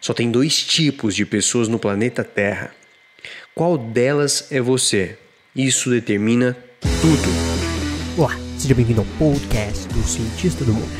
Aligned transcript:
Só 0.00 0.12
tem 0.12 0.30
dois 0.30 0.62
tipos 0.62 1.14
de 1.14 1.24
pessoas 1.24 1.68
no 1.68 1.78
planeta 1.78 2.22
Terra. 2.22 2.74
Qual 3.54 3.76
delas 3.78 4.48
é 4.50 4.60
você? 4.60 5.18
Isso 5.54 5.90
determina 5.90 6.56
tudo. 6.80 7.56
Olá, 8.16 8.36
seja 8.58 8.74
bem-vindo 8.74 9.00
ao 9.00 9.06
podcast 9.18 9.88
do 9.88 10.02
Cientista 10.02 10.64
do 10.64 10.72
Mundo, 10.72 10.92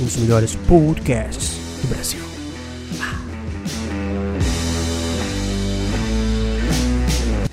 um 0.00 0.04
dos 0.04 0.16
melhores 0.16 0.56
podcasts 0.56 1.54
do 1.80 1.88
Brasil. 1.88 2.29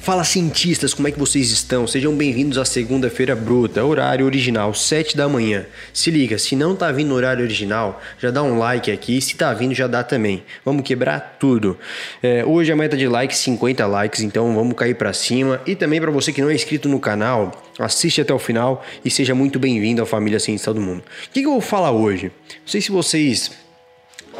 Fala 0.07 0.23
cientistas, 0.23 0.93
como 0.93 1.09
é 1.09 1.11
que 1.11 1.19
vocês 1.19 1.51
estão? 1.51 1.85
Sejam 1.85 2.15
bem-vindos 2.15 2.57
à 2.57 2.63
segunda-feira 2.63 3.35
bruta, 3.35 3.83
horário 3.83 4.25
original, 4.25 4.73
7 4.73 5.17
da 5.17 5.27
manhã. 5.27 5.65
Se 5.91 6.09
liga, 6.09 6.37
se 6.37 6.55
não 6.55 6.77
tá 6.77 6.89
vindo 6.93 7.09
no 7.09 7.15
horário 7.15 7.43
original, 7.43 8.01
já 8.17 8.31
dá 8.31 8.41
um 8.41 8.57
like 8.57 8.89
aqui, 8.89 9.19
se 9.19 9.35
tá 9.35 9.53
vindo 9.53 9.75
já 9.75 9.85
dá 9.85 10.05
também. 10.05 10.45
Vamos 10.63 10.83
quebrar 10.83 11.35
tudo. 11.37 11.77
É, 12.23 12.45
hoje 12.45 12.71
a 12.71 12.75
meta 12.77 12.95
de 12.95 13.05
likes 13.05 13.37
50 13.39 13.85
likes, 13.85 14.21
então 14.21 14.55
vamos 14.55 14.75
cair 14.75 14.95
para 14.95 15.11
cima. 15.11 15.59
E 15.67 15.75
também 15.75 15.99
para 15.99 16.09
você 16.09 16.31
que 16.31 16.41
não 16.41 16.49
é 16.49 16.55
inscrito 16.55 16.87
no 16.87 17.01
canal, 17.01 17.51
assiste 17.77 18.21
até 18.21 18.33
o 18.33 18.39
final 18.39 18.85
e 19.03 19.11
seja 19.11 19.35
muito 19.35 19.59
bem-vindo 19.59 20.01
à 20.01 20.05
família 20.05 20.39
Cientista 20.39 20.73
do 20.73 20.79
Mundo. 20.79 20.99
O 20.99 21.31
que, 21.33 21.41
que 21.41 21.47
eu 21.47 21.51
vou 21.51 21.59
falar 21.59 21.91
hoje? 21.91 22.31
Não 22.61 22.67
sei 22.67 22.79
se 22.79 22.91
vocês 22.91 23.51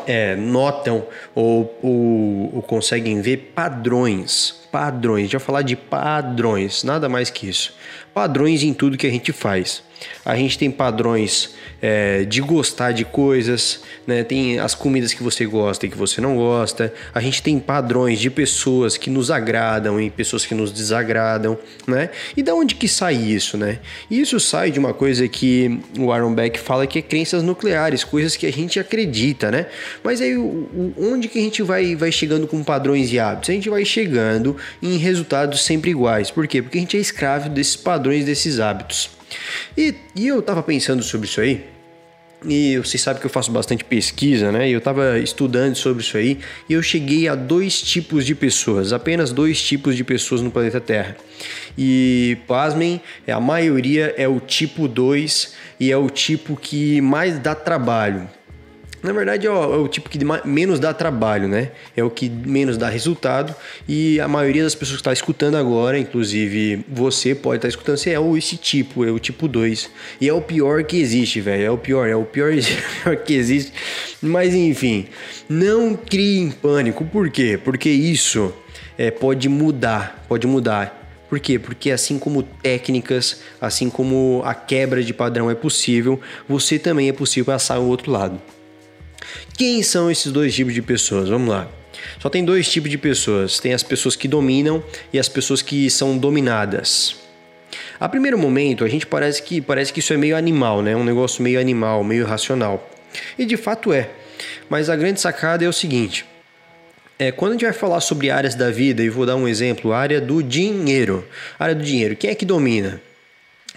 é, 0.08 0.38
notam 0.38 1.06
ou, 1.36 1.78
ou, 1.84 2.56
ou, 2.56 2.62
conseguem 2.62 3.22
ver 3.22 3.52
padrões. 3.54 4.56
Padrões, 4.72 5.32
vai 5.32 5.40
falar 5.40 5.62
de 5.62 5.76
padrões, 5.76 6.84
nada 6.84 7.08
mais 7.08 7.30
que 7.30 7.48
isso. 7.50 7.74
Padrões 8.14 8.64
em 8.64 8.74
tudo 8.74 8.98
que 8.98 9.08
a 9.08 9.12
gente 9.12 9.32
faz. 9.32 9.84
A 10.26 10.36
gente 10.36 10.58
tem 10.58 10.70
padrões 10.70 11.56
é, 11.82 12.24
de 12.26 12.42
gostar 12.42 12.92
de 12.92 13.06
coisas, 13.06 13.82
né? 14.06 14.24
tem 14.24 14.60
as 14.60 14.76
comidas 14.76 15.14
que 15.14 15.24
você 15.24 15.46
gosta 15.46 15.86
e 15.86 15.90
que 15.90 15.98
você 15.98 16.20
não 16.20 16.36
gosta. 16.36 16.94
A 17.14 17.22
gente 17.22 17.42
tem 17.42 17.60
padrões 17.60 18.20
de 18.20 18.30
pessoas 18.30 18.98
que 18.98 19.10
nos 19.10 19.32
agradam 19.32 20.00
e 20.00 20.09
pessoas 20.09 20.46
que 20.46 20.54
nos 20.54 20.72
desagradam, 20.72 21.58
né? 21.88 22.09
E 22.36 22.44
da 22.44 22.54
onde 22.54 22.76
que 22.76 22.88
sai 22.88 23.16
isso, 23.16 23.58
né? 23.58 23.80
Isso 24.09 24.40
sai 24.40 24.72
de 24.72 24.80
uma 24.80 24.94
coisa 24.94 25.28
que 25.28 25.80
o 25.98 26.12
Aaron 26.12 26.34
Beck 26.34 26.59
fala 26.59 26.86
que 26.86 27.00
é 27.00 27.02
crenças 27.02 27.42
nucleares, 27.42 28.04
coisas 28.04 28.36
que 28.36 28.46
a 28.46 28.52
gente 28.52 28.80
acredita, 28.80 29.50
né? 29.50 29.68
Mas 30.04 30.20
aí 30.22 30.36
onde 30.98 31.28
que 31.28 31.40
a 31.40 31.42
gente 31.42 31.62
vai, 31.62 31.96
vai 31.96 32.12
chegando 32.12 32.48
com 32.48 32.64
padrões 32.64 33.12
e 33.14 33.20
hábitos? 33.20 33.50
A 33.50 33.54
gente 33.54 33.70
vai 33.70 33.86
chegando 33.86 34.56
em 34.81 34.97
resultados 34.97 35.63
sempre 35.63 35.91
iguais. 35.91 36.31
Por 36.31 36.47
quê? 36.47 36.61
Porque 36.61 36.77
a 36.77 36.81
gente 36.81 36.97
é 36.97 37.00
escravo 37.00 37.50
desses 37.50 37.75
padrões, 37.75 38.25
desses 38.25 38.59
hábitos. 38.59 39.09
E, 39.77 39.95
e 40.16 40.27
eu 40.27 40.41
tava 40.41 40.63
pensando 40.63 41.03
sobre 41.03 41.27
isso 41.27 41.41
aí, 41.41 41.66
e 42.45 42.78
vocês 42.78 43.02
sabem 43.02 43.19
que 43.19 43.25
eu 43.25 43.31
faço 43.31 43.52
bastante 43.52 43.83
pesquisa, 43.83 44.52
né? 44.52 44.69
E 44.69 44.72
eu 44.72 44.78
estava 44.78 45.17
estudando 45.17 45.75
sobre 45.75 46.03
isso 46.03 46.16
aí 46.16 46.38
e 46.69 46.73
eu 46.73 46.83
cheguei 46.83 47.28
a 47.28 47.33
dois 47.33 47.81
tipos 47.81 48.25
de 48.25 48.35
pessoas, 48.35 48.94
apenas 48.94 49.31
dois 49.31 49.59
tipos 49.61 49.95
de 49.95 50.03
pessoas 50.03 50.41
no 50.41 50.52
planeta 50.52 50.80
Terra. 50.80 51.17
E 51.75 52.38
pasmem, 52.47 53.02
a 53.28 53.39
maioria 53.39 54.13
é 54.17 54.28
o 54.28 54.39
tipo 54.39 54.88
2 54.88 55.53
e 55.80 55.91
é 55.91 55.97
o 55.97 56.09
tipo 56.09 56.55
que 56.55 57.02
mais 57.02 57.39
dá 57.39 57.55
trabalho. 57.55 58.30
Na 59.02 59.14
verdade, 59.14 59.45
é 59.45 59.52
o, 59.52 59.86
é 59.86 59.88
tipo 59.88 60.09
que 60.09 60.20
menos 60.44 60.80
dá 60.80 60.94
trabalho, 60.94 61.48
né? 61.48 61.72
É 61.95 62.03
o 62.03 62.09
que 62.09 62.30
menos 62.30 62.78
dá 62.78 62.90
resultado. 62.90 63.53
E 63.88 64.20
a 64.20 64.28
maioria 64.28 64.64
das 64.64 64.73
pessoas 64.73 64.98
que 64.98 65.02
está 65.02 65.14
escutando 65.14 65.56
agora, 65.56 66.00
inclusive 66.00 66.84
você 66.90 67.36
pode 67.36 67.58
estar 67.58 67.68
tá 67.68 67.70
escutando, 67.70 67.98
você 67.98 68.12
é 68.12 68.38
esse 68.38 68.58
tipo, 68.58 69.06
é 69.06 69.12
o 69.12 69.20
tipo 69.20 69.48
2. 69.48 69.90
E 70.20 70.28
é 70.28 70.34
o 70.34 70.42
pior 70.42 70.84
que 70.84 71.00
existe, 71.00 71.40
velho. 71.40 71.64
É 71.64 71.72
o 71.72 71.78
pior, 71.78 72.08
é 72.09 72.16
o 72.16 72.25
pior 72.25 72.52
que 73.23 73.34
existe. 73.34 73.72
Mas 74.22 74.53
enfim, 74.56 75.08
não 75.48 75.95
criem 75.95 76.50
pânico. 76.50 77.06
Por 77.06 77.30
quê? 77.30 77.59
Porque 77.64 77.90
isso 77.90 78.52
é, 78.98 79.12
pode 79.12 79.48
mudar, 79.48 80.25
pode 80.28 80.48
mudar. 80.48 81.06
Por 81.30 81.40
quê? 81.40 81.59
Porque 81.59 81.92
assim 81.92 82.18
como 82.18 82.42
técnicas, 82.42 83.42
assim 83.59 83.90
como 83.90 84.41
a 84.46 84.56
quebra 84.56 85.03
de 85.03 85.14
padrão 85.14 85.52
é 85.52 85.56
possível, 85.56 86.19
você 86.47 86.79
também 86.79 87.09
é 87.09 87.14
possível 87.14 87.53
passar 87.53 87.79
o 87.79 87.88
outro 87.88 88.12
lado. 88.12 88.41
Quem 89.58 89.82
são 89.84 90.10
esses 90.10 90.32
dois 90.32 90.54
tipos 90.54 90.74
de 90.74 90.82
pessoas? 90.82 91.30
Vamos 91.30 91.50
lá. 91.50 91.70
Só 92.20 92.30
tem 92.30 92.44
dois 92.44 92.70
tipos 92.70 92.90
de 92.90 92.98
pessoas: 92.98 93.60
tem 93.60 93.74
as 93.74 93.84
pessoas 93.84 94.16
que 94.16 94.28
dominam 94.28 94.84
e 95.12 95.20
as 95.20 95.30
pessoas 95.30 95.62
que 95.62 95.90
são 95.90 96.18
dominadas. 96.18 97.16
A 98.00 98.08
primeiro 98.08 98.38
momento, 98.38 98.84
a 98.84 98.88
gente 98.88 99.06
parece 99.06 99.42
que 99.42 99.60
parece 99.60 99.92
que 99.92 100.00
isso 100.00 100.14
é 100.14 100.18
meio 100.18 100.38
animal, 100.38 100.82
né? 100.82 100.96
Um 100.96 101.04
negócio 101.04 101.42
meio 101.42 101.60
animal, 101.60 102.04
meio 102.04 102.26
racional. 102.26 102.90
E 103.38 103.46
de 103.46 103.58
fato 103.58 103.92
é. 103.92 104.10
Mas 104.70 104.90
a 104.90 104.96
grande 104.96 105.20
sacada 105.20 105.66
é 105.66 105.68
o 105.68 105.74
seguinte: 105.74 106.26
é, 107.18 107.32
quando 107.32 107.52
a 107.52 107.54
gente 107.56 107.66
vai 107.66 107.74
falar 107.74 108.00
sobre 108.02 108.30
áreas 108.30 108.56
da 108.56 108.70
vida, 108.70 109.04
e 109.04 109.09
vou 109.09 109.26
dar 109.26 109.36
um 109.36 109.48
exemplo, 109.48 109.94
área 109.94 110.22
do 110.22 110.44
dinheiro. 110.44 111.26
A 111.58 111.64
área 111.66 111.76
do 111.76 111.84
dinheiro, 111.84 112.16
quem 112.16 112.30
é 112.30 112.36
que 112.36 112.46
domina? 112.46 113.02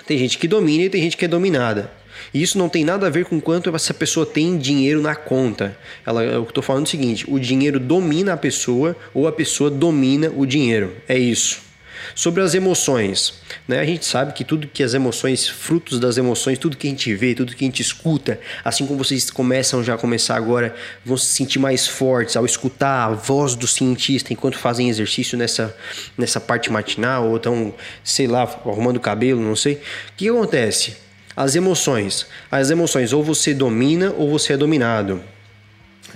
Tem 0.06 0.19
gente 0.19 0.38
que 0.38 0.49
domina 0.49 0.84
e 0.84 0.91
tem 0.91 1.03
gente 1.03 1.17
que 1.17 1.25
é 1.25 1.28
dominada. 1.28 1.91
E 2.32 2.42
isso 2.42 2.58
não 2.58 2.69
tem 2.69 2.84
nada 2.84 3.06
a 3.06 3.10
ver 3.10 3.25
com 3.25 3.41
quanto 3.41 3.75
essa 3.75 3.94
pessoa 3.94 4.26
tem 4.26 4.58
dinheiro 4.58 5.00
na 5.00 5.14
conta. 5.14 5.76
Ela, 6.06 6.22
eu 6.25 6.42
estou 6.42 6.62
falando 6.62 6.86
o 6.86 6.88
seguinte: 6.88 7.25
o 7.28 7.38
dinheiro 7.38 7.78
domina 7.78 8.32
a 8.32 8.36
pessoa 8.36 8.97
ou 9.12 9.26
a 9.26 9.32
pessoa 9.32 9.70
domina 9.70 10.31
o 10.34 10.47
dinheiro. 10.47 10.97
É 11.08 11.19
isso. 11.19 11.70
Sobre 12.14 12.42
as 12.42 12.54
emoções, 12.54 13.34
né? 13.69 13.78
A 13.78 13.84
gente 13.84 14.04
sabe 14.04 14.32
que 14.32 14.44
tudo 14.44 14.66
que 14.66 14.82
as 14.82 14.94
emoções, 14.94 15.48
frutos 15.48 16.00
das 16.00 16.16
emoções, 16.16 16.58
tudo 16.58 16.76
que 16.76 16.86
a 16.86 16.91
gente 16.91 17.14
vê, 17.14 17.34
tudo 17.34 17.54
que 17.54 17.64
a 17.64 17.69
gente 17.69 17.82
escuta, 17.82 18.41
assim 18.64 18.87
como 18.87 19.02
vocês 19.02 19.31
começam 19.31 19.82
já 19.82 19.94
a 19.94 19.98
começar 19.98 20.37
agora, 20.37 20.75
vão 21.04 21.16
se 21.16 21.26
sentir 21.26 21.58
mais 21.58 21.87
fortes 21.87 22.37
ao 22.37 22.44
escutar 22.44 23.06
a 23.06 23.10
voz 23.10 23.54
do 23.54 23.66
cientista 23.66 24.32
enquanto 24.32 24.58
fazem 24.58 24.88
exercício 24.88 25.37
nessa, 25.37 25.76
nessa 26.16 26.41
parte 26.41 26.70
matinal 26.70 27.28
ou 27.28 27.37
estão, 27.37 27.75
sei 28.02 28.26
lá, 28.26 28.42
arrumando 28.42 28.97
o 28.97 29.00
cabelo, 29.00 29.41
não 29.41 29.56
sei. 29.56 29.75
O 29.75 29.81
que 30.16 30.28
acontece? 30.28 30.97
As 31.40 31.56
emoções. 31.56 32.26
As 32.50 32.70
emoções, 32.70 33.14
ou 33.14 33.24
você 33.24 33.54
domina 33.54 34.12
ou 34.18 34.30
você 34.30 34.52
é 34.52 34.56
dominado. 34.58 35.22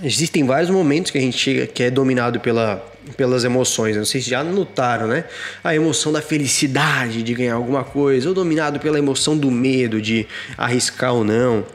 Existem 0.03 0.45
vários 0.45 0.69
momentos 0.69 1.09
que 1.09 1.17
a 1.17 1.21
gente 1.21 1.35
chega 1.35 1.65
que 1.65 1.81
é 1.81 1.89
dominado 1.89 2.39
pela, 2.39 2.85
pelas 3.17 3.43
emoções. 3.43 3.97
Não 3.97 4.05
sei 4.05 4.21
se 4.21 4.29
já 4.29 4.43
notaram, 4.43 5.07
né? 5.07 5.23
A 5.63 5.73
emoção 5.73 6.11
da 6.11 6.21
felicidade 6.21 7.23
de 7.23 7.33
ganhar 7.33 7.55
alguma 7.55 7.83
coisa, 7.83 8.29
ou 8.29 8.35
dominado 8.35 8.79
pela 8.79 8.99
emoção 8.99 9.35
do 9.35 9.49
medo 9.49 9.99
de 9.99 10.27
arriscar 10.55 11.15
ou 11.15 11.23
não. 11.23 11.65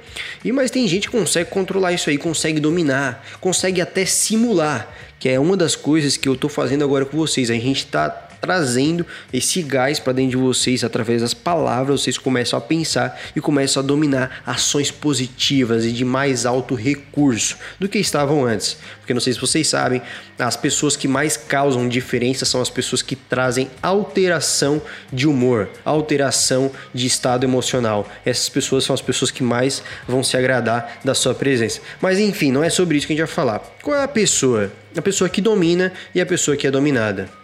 E 0.45 0.53
mas 0.53 0.71
tem 0.71 0.87
gente 0.87 1.11
que 1.11 1.19
consegue 1.19 1.51
controlar 1.51 1.93
isso 1.93 2.09
aí, 2.09 2.19
consegue 2.19 2.61
dominar, 2.61 3.27
consegue 3.41 3.81
até 3.81 4.05
simular, 4.05 4.89
que 5.19 5.29
é 5.29 5.41
uma 5.41 5.57
das 5.57 5.75
coisas 5.75 6.17
que 6.17 6.29
eu 6.29 6.37
tô 6.37 6.49
fazendo 6.49 6.85
agora 6.85 7.05
com 7.05 7.17
vocês. 7.17 7.51
A 7.51 7.55
gente 7.55 7.85
tá 7.87 8.30
trazendo 8.41 9.07
esse 9.33 9.63
gás 9.63 9.99
para 9.99 10.13
dentro 10.13 10.31
de 10.31 10.37
vocês 10.37 10.83
através 10.83 11.23
das 11.23 11.35
palavras, 11.35 12.03
vocês 12.03 12.19
começam 12.19 12.59
a 12.59 12.63
pensar 12.63 13.21
e 13.35 13.41
começam 13.41 13.83
a 13.83 13.87
dominar 13.87 14.43
ações 14.47 14.91
positivas 14.91 15.85
e 15.85 15.93
de 15.93 16.05
mais 16.05 16.47
alto 16.47 16.75
recurso 16.75 17.57
do 17.79 17.89
que 17.89 17.99
estavam 17.99 18.45
antes. 18.45 18.77
Porque 18.99 19.13
não 19.13 19.21
sei 19.21 19.33
se 19.33 19.41
vocês 19.41 19.69
sabem, 19.69 20.01
as 20.39 20.57
pessoas 20.57 20.97
que 20.97 21.07
mais 21.07 21.37
causam 21.37 21.89
diferença 21.89 22.45
são 22.45 22.61
as 22.61 22.71
pessoas 22.71 23.03
que 23.03 23.15
trazem 23.17 23.71
alteração 23.83 24.81
de 25.13 25.27
humor, 25.27 25.69
alteração 25.85 26.71
de 26.95 27.07
estado 27.07 27.45
emocional. 27.45 28.09
Essas 28.25 28.49
pessoas 28.49 28.85
são 28.85 28.95
as 28.95 29.03
pessoas 29.03 29.31
que 29.31 29.43
mais 29.43 29.83
vão 30.07 30.23
se 30.23 30.37
agradar 30.37 31.01
da 31.05 31.15
sua 31.15 31.35
presença. 31.35 31.81
Mas 32.01 32.19
enfim, 32.19 32.51
não 32.51 32.65
é 32.65 32.71
sobre 32.71 32.97
isso 32.97 33.07
que 33.07 33.13
a 33.13 33.17
gente 33.17 33.27
vai 33.27 33.35
falar. 33.35 33.59
Qual 33.83 33.97
é 33.97 34.03
a 34.03 34.09
pessoa? 34.09 34.73
A 34.97 35.03
pessoa 35.03 35.29
que 35.29 35.41
domina 35.41 35.93
e 36.15 36.21
a 36.21 36.27
pessoa 36.27 36.57
que 36.57 36.67
é 36.67 36.71
dominada. 36.71 37.40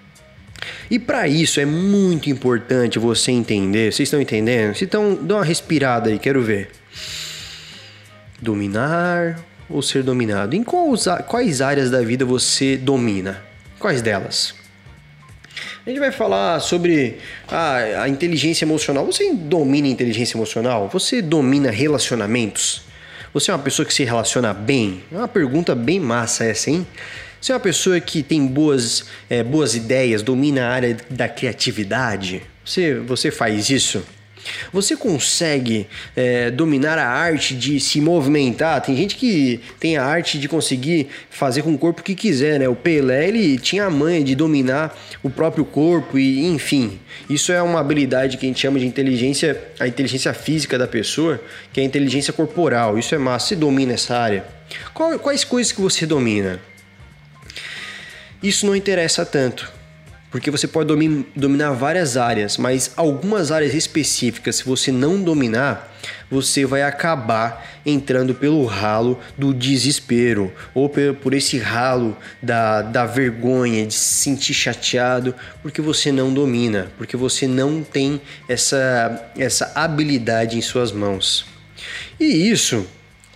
E 0.91 0.99
para 0.99 1.27
isso 1.27 1.61
é 1.61 1.65
muito 1.65 2.31
importante 2.31 2.99
você 2.99 3.33
entender. 3.33 3.93
Vocês 3.93 4.07
estão 4.07 4.21
entendendo? 4.21 4.75
Se 4.75 4.87
dá 4.87 4.99
uma 5.01 5.45
respirada 5.45 6.11
aí, 6.11 6.19
quero 6.19 6.43
ver. 6.43 6.71
Dominar 8.41 9.39
ou 9.69 9.83
ser 9.83 10.03
dominado? 10.03 10.55
Em 10.55 10.63
quais, 10.63 11.05
quais 11.27 11.61
áreas 11.61 11.91
da 11.91 12.01
vida 12.03 12.25
você 12.25 12.77
domina? 12.77 13.43
Quais 13.79 14.01
delas? 14.01 14.55
A 15.87 15.91
gente 15.91 16.01
vai 16.01 16.11
falar 16.11 16.59
sobre 16.61 17.19
a, 17.49 18.03
a 18.03 18.09
inteligência 18.09 18.65
emocional. 18.65 19.07
Você 19.07 19.33
domina 19.33 19.87
inteligência 19.87 20.37
emocional? 20.37 20.89
Você 20.93 21.23
domina 21.23 21.71
relacionamentos? 21.71 22.83
Você 23.33 23.51
é 23.51 23.55
uma 23.55 23.63
pessoa 23.63 23.87
que 23.87 23.95
se 23.95 24.03
relaciona 24.03 24.53
bem? 24.53 25.05
É 25.13 25.17
uma 25.17 25.29
pergunta 25.29 25.75
bem 25.75 26.01
massa 26.01 26.45
essa, 26.45 26.71
hein? 26.71 26.87
Você 27.47 27.53
é 27.53 27.55
uma 27.55 27.61
pessoa 27.61 28.01
que 28.01 28.25
tem 28.25 28.45
boas, 28.45 29.05
é, 29.31 29.41
boas 29.41 29.77
ideias, 29.77 30.21
domina 30.21 30.67
a 30.67 30.69
área 30.69 30.97
da 31.09 31.29
criatividade? 31.29 32.43
Você, 32.65 32.95
você 32.95 33.31
faz 33.31 33.71
isso? 33.71 34.05
Você 34.73 34.97
consegue 34.97 35.87
é, 36.17 36.51
dominar 36.51 36.99
a 36.99 37.07
arte 37.07 37.55
de 37.55 37.79
se 37.79 38.01
movimentar? 38.01 38.81
Tem 38.81 38.97
gente 38.97 39.15
que 39.15 39.61
tem 39.79 39.97
a 39.97 40.05
arte 40.05 40.41
de 40.41 40.49
conseguir 40.49 41.07
fazer 41.31 41.63
com 41.63 41.73
o 41.73 41.79
corpo 41.79 42.01
o 42.01 42.03
que 42.03 42.17
quiser, 42.17 42.59
né? 42.59 42.69
O 42.69 42.75
Pelé 42.75 43.29
ele 43.29 43.57
tinha 43.59 43.85
a 43.85 43.91
manha 43.91 44.25
de 44.25 44.35
dominar 44.35 44.99
o 45.23 45.31
próprio 45.31 45.65
corpo 45.65 46.19
e, 46.19 46.45
enfim, 46.47 46.99
isso 47.31 47.53
é 47.53 47.63
uma 47.63 47.79
habilidade 47.79 48.39
que 48.39 48.47
a 48.47 48.49
gente 48.49 48.59
chama 48.59 48.81
de 48.81 48.87
inteligência, 48.87 49.57
a 49.79 49.87
inteligência 49.87 50.35
física 50.35 50.77
da 50.77 50.89
pessoa, 50.89 51.41
que 51.73 51.79
é 51.79 51.85
a 51.85 51.87
inteligência 51.87 52.33
corporal. 52.33 52.99
Isso 52.99 53.15
é 53.15 53.19
massa. 53.19 53.47
Você 53.47 53.55
domina 53.55 53.93
essa 53.93 54.17
área? 54.17 54.45
Quais 54.93 55.45
coisas 55.45 55.71
que 55.71 55.81
você 55.81 56.05
domina? 56.05 56.59
Isso 58.43 58.67
não 58.67 58.77
interessa 58.77 59.25
tanto, 59.25 59.73
porque 60.31 60.51
você 60.51 60.67
pode 60.67 60.89
dominar 61.35 61.73
várias 61.73 62.17
áreas, 62.17 62.57
mas 62.57 62.93
algumas 62.97 63.51
áreas 63.51 63.75
específicas, 63.75 64.57
se 64.57 64.65
você 64.65 64.93
não 64.93 65.23
dominar, 65.23 65.93
você 66.31 66.67
vai 66.67 66.83
acabar 66.83 67.81
entrando 67.85 68.35
pelo 68.35 68.65
ralo 68.65 69.19
do 69.39 69.55
desespero 69.55 70.53
ou 70.75 70.91
por 70.91 71.33
esse 71.33 71.59
ralo 71.59 72.17
da, 72.43 72.83
da 72.83 73.07
vergonha, 73.07 73.87
de 73.87 73.95
se 73.95 74.23
sentir 74.23 74.55
chateado, 74.55 75.35
porque 75.63 75.81
você 75.81 76.11
não 76.11 76.33
domina, 76.33 76.89
porque 76.99 77.17
você 77.17 77.47
não 77.47 77.83
tem 77.83 78.21
essa, 78.49 79.31
essa 79.39 79.73
habilidade 79.75 80.59
em 80.59 80.63
suas 80.63 80.93
mãos. 80.93 81.47
E 82.19 82.51
isso 82.51 82.87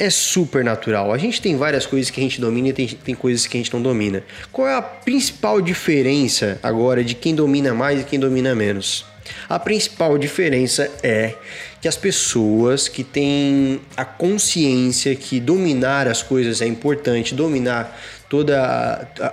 é 0.00 0.08
super 0.08 0.64
natural. 0.64 1.12
A 1.12 1.18
gente 1.18 1.42
tem 1.42 1.56
várias 1.56 1.84
coisas 1.84 2.10
que 2.10 2.18
a 2.18 2.22
gente 2.22 2.40
domina 2.40 2.68
e 2.68 2.72
tem, 2.72 2.88
tem 2.88 3.14
coisas 3.14 3.46
que 3.46 3.58
a 3.58 3.60
gente 3.60 3.72
não 3.72 3.82
domina. 3.82 4.24
Qual 4.50 4.66
é 4.66 4.74
a 4.74 4.80
principal 4.80 5.60
diferença 5.60 6.58
agora 6.62 7.04
de 7.04 7.14
quem 7.14 7.34
domina 7.34 7.74
mais 7.74 8.00
e 8.00 8.04
quem 8.04 8.18
domina 8.18 8.54
menos? 8.54 9.04
A 9.46 9.58
principal 9.58 10.16
diferença 10.16 10.90
é 11.02 11.34
que 11.82 11.86
as 11.86 11.98
pessoas 11.98 12.88
que 12.88 13.04
têm 13.04 13.82
a 13.94 14.04
consciência 14.04 15.14
que 15.14 15.38
dominar 15.38 16.08
as 16.08 16.22
coisas 16.22 16.62
é 16.62 16.66
importante, 16.66 17.34
dominar 17.34 18.00
todas 18.28 18.56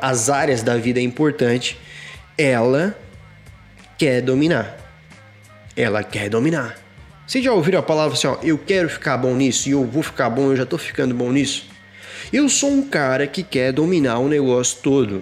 as 0.02 0.30
áreas 0.30 0.62
da 0.62 0.76
vida 0.76 1.00
é 1.00 1.04
importante, 1.04 1.80
ela 2.38 2.94
quer 3.98 4.22
dominar. 4.22 4.78
Ela 5.78 6.04
quer 6.04 6.30
dominar. 6.30 6.87
Vocês 7.28 7.44
já 7.44 7.52
ouviram 7.52 7.80
a 7.80 7.84
palavra 7.84 8.14
assim, 8.14 8.26
ó, 8.26 8.38
eu 8.42 8.58
quero 8.58 8.90
ficar 8.90 9.18
bom 9.18 9.36
nisso 9.36 9.68
e 9.68 9.74
eu 9.74 9.84
vou 9.84 10.02
ficar 10.02 10.30
bom, 10.30 10.52
eu 10.52 10.56
já 10.56 10.66
tô 10.66 10.78
ficando 10.78 11.14
bom 11.14 11.30
nisso? 11.30 11.66
Eu 12.32 12.48
sou 12.48 12.72
um 12.72 12.82
cara 12.82 13.28
que 13.28 13.44
quer 13.44 13.74
dominar 13.74 14.20
o 14.20 14.30
negócio 14.30 14.78
todo. 14.82 15.22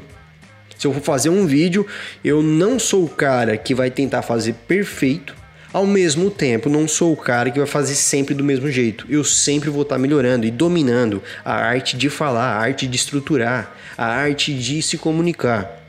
Se 0.77 0.85
eu 0.85 0.93
for 0.93 1.01
fazer 1.01 1.29
um 1.29 1.47
vídeo, 1.47 1.83
eu 2.23 2.43
não 2.43 2.77
sou 2.77 3.05
o 3.05 3.09
cara 3.09 3.57
que 3.57 3.73
vai 3.73 3.89
tentar 3.89 4.21
fazer 4.21 4.53
perfeito, 4.67 5.35
ao 5.73 5.87
mesmo 5.87 6.29
tempo, 6.29 6.69
não 6.69 6.87
sou 6.87 7.11
o 7.11 7.17
cara 7.17 7.49
que 7.49 7.57
vai 7.57 7.67
fazer 7.67 7.95
sempre 7.95 8.35
do 8.35 8.43
mesmo 8.43 8.69
jeito. 8.69 9.07
Eu 9.09 9.23
sempre 9.23 9.71
vou 9.71 9.81
estar 9.81 9.97
melhorando 9.97 10.45
e 10.45 10.51
dominando 10.51 11.23
a 11.43 11.55
arte 11.55 11.97
de 11.97 12.07
falar, 12.07 12.53
a 12.53 12.59
arte 12.59 12.85
de 12.85 12.95
estruturar, 12.95 13.75
a 13.97 14.05
arte 14.05 14.53
de 14.53 14.79
se 14.83 14.95
comunicar. 14.95 15.84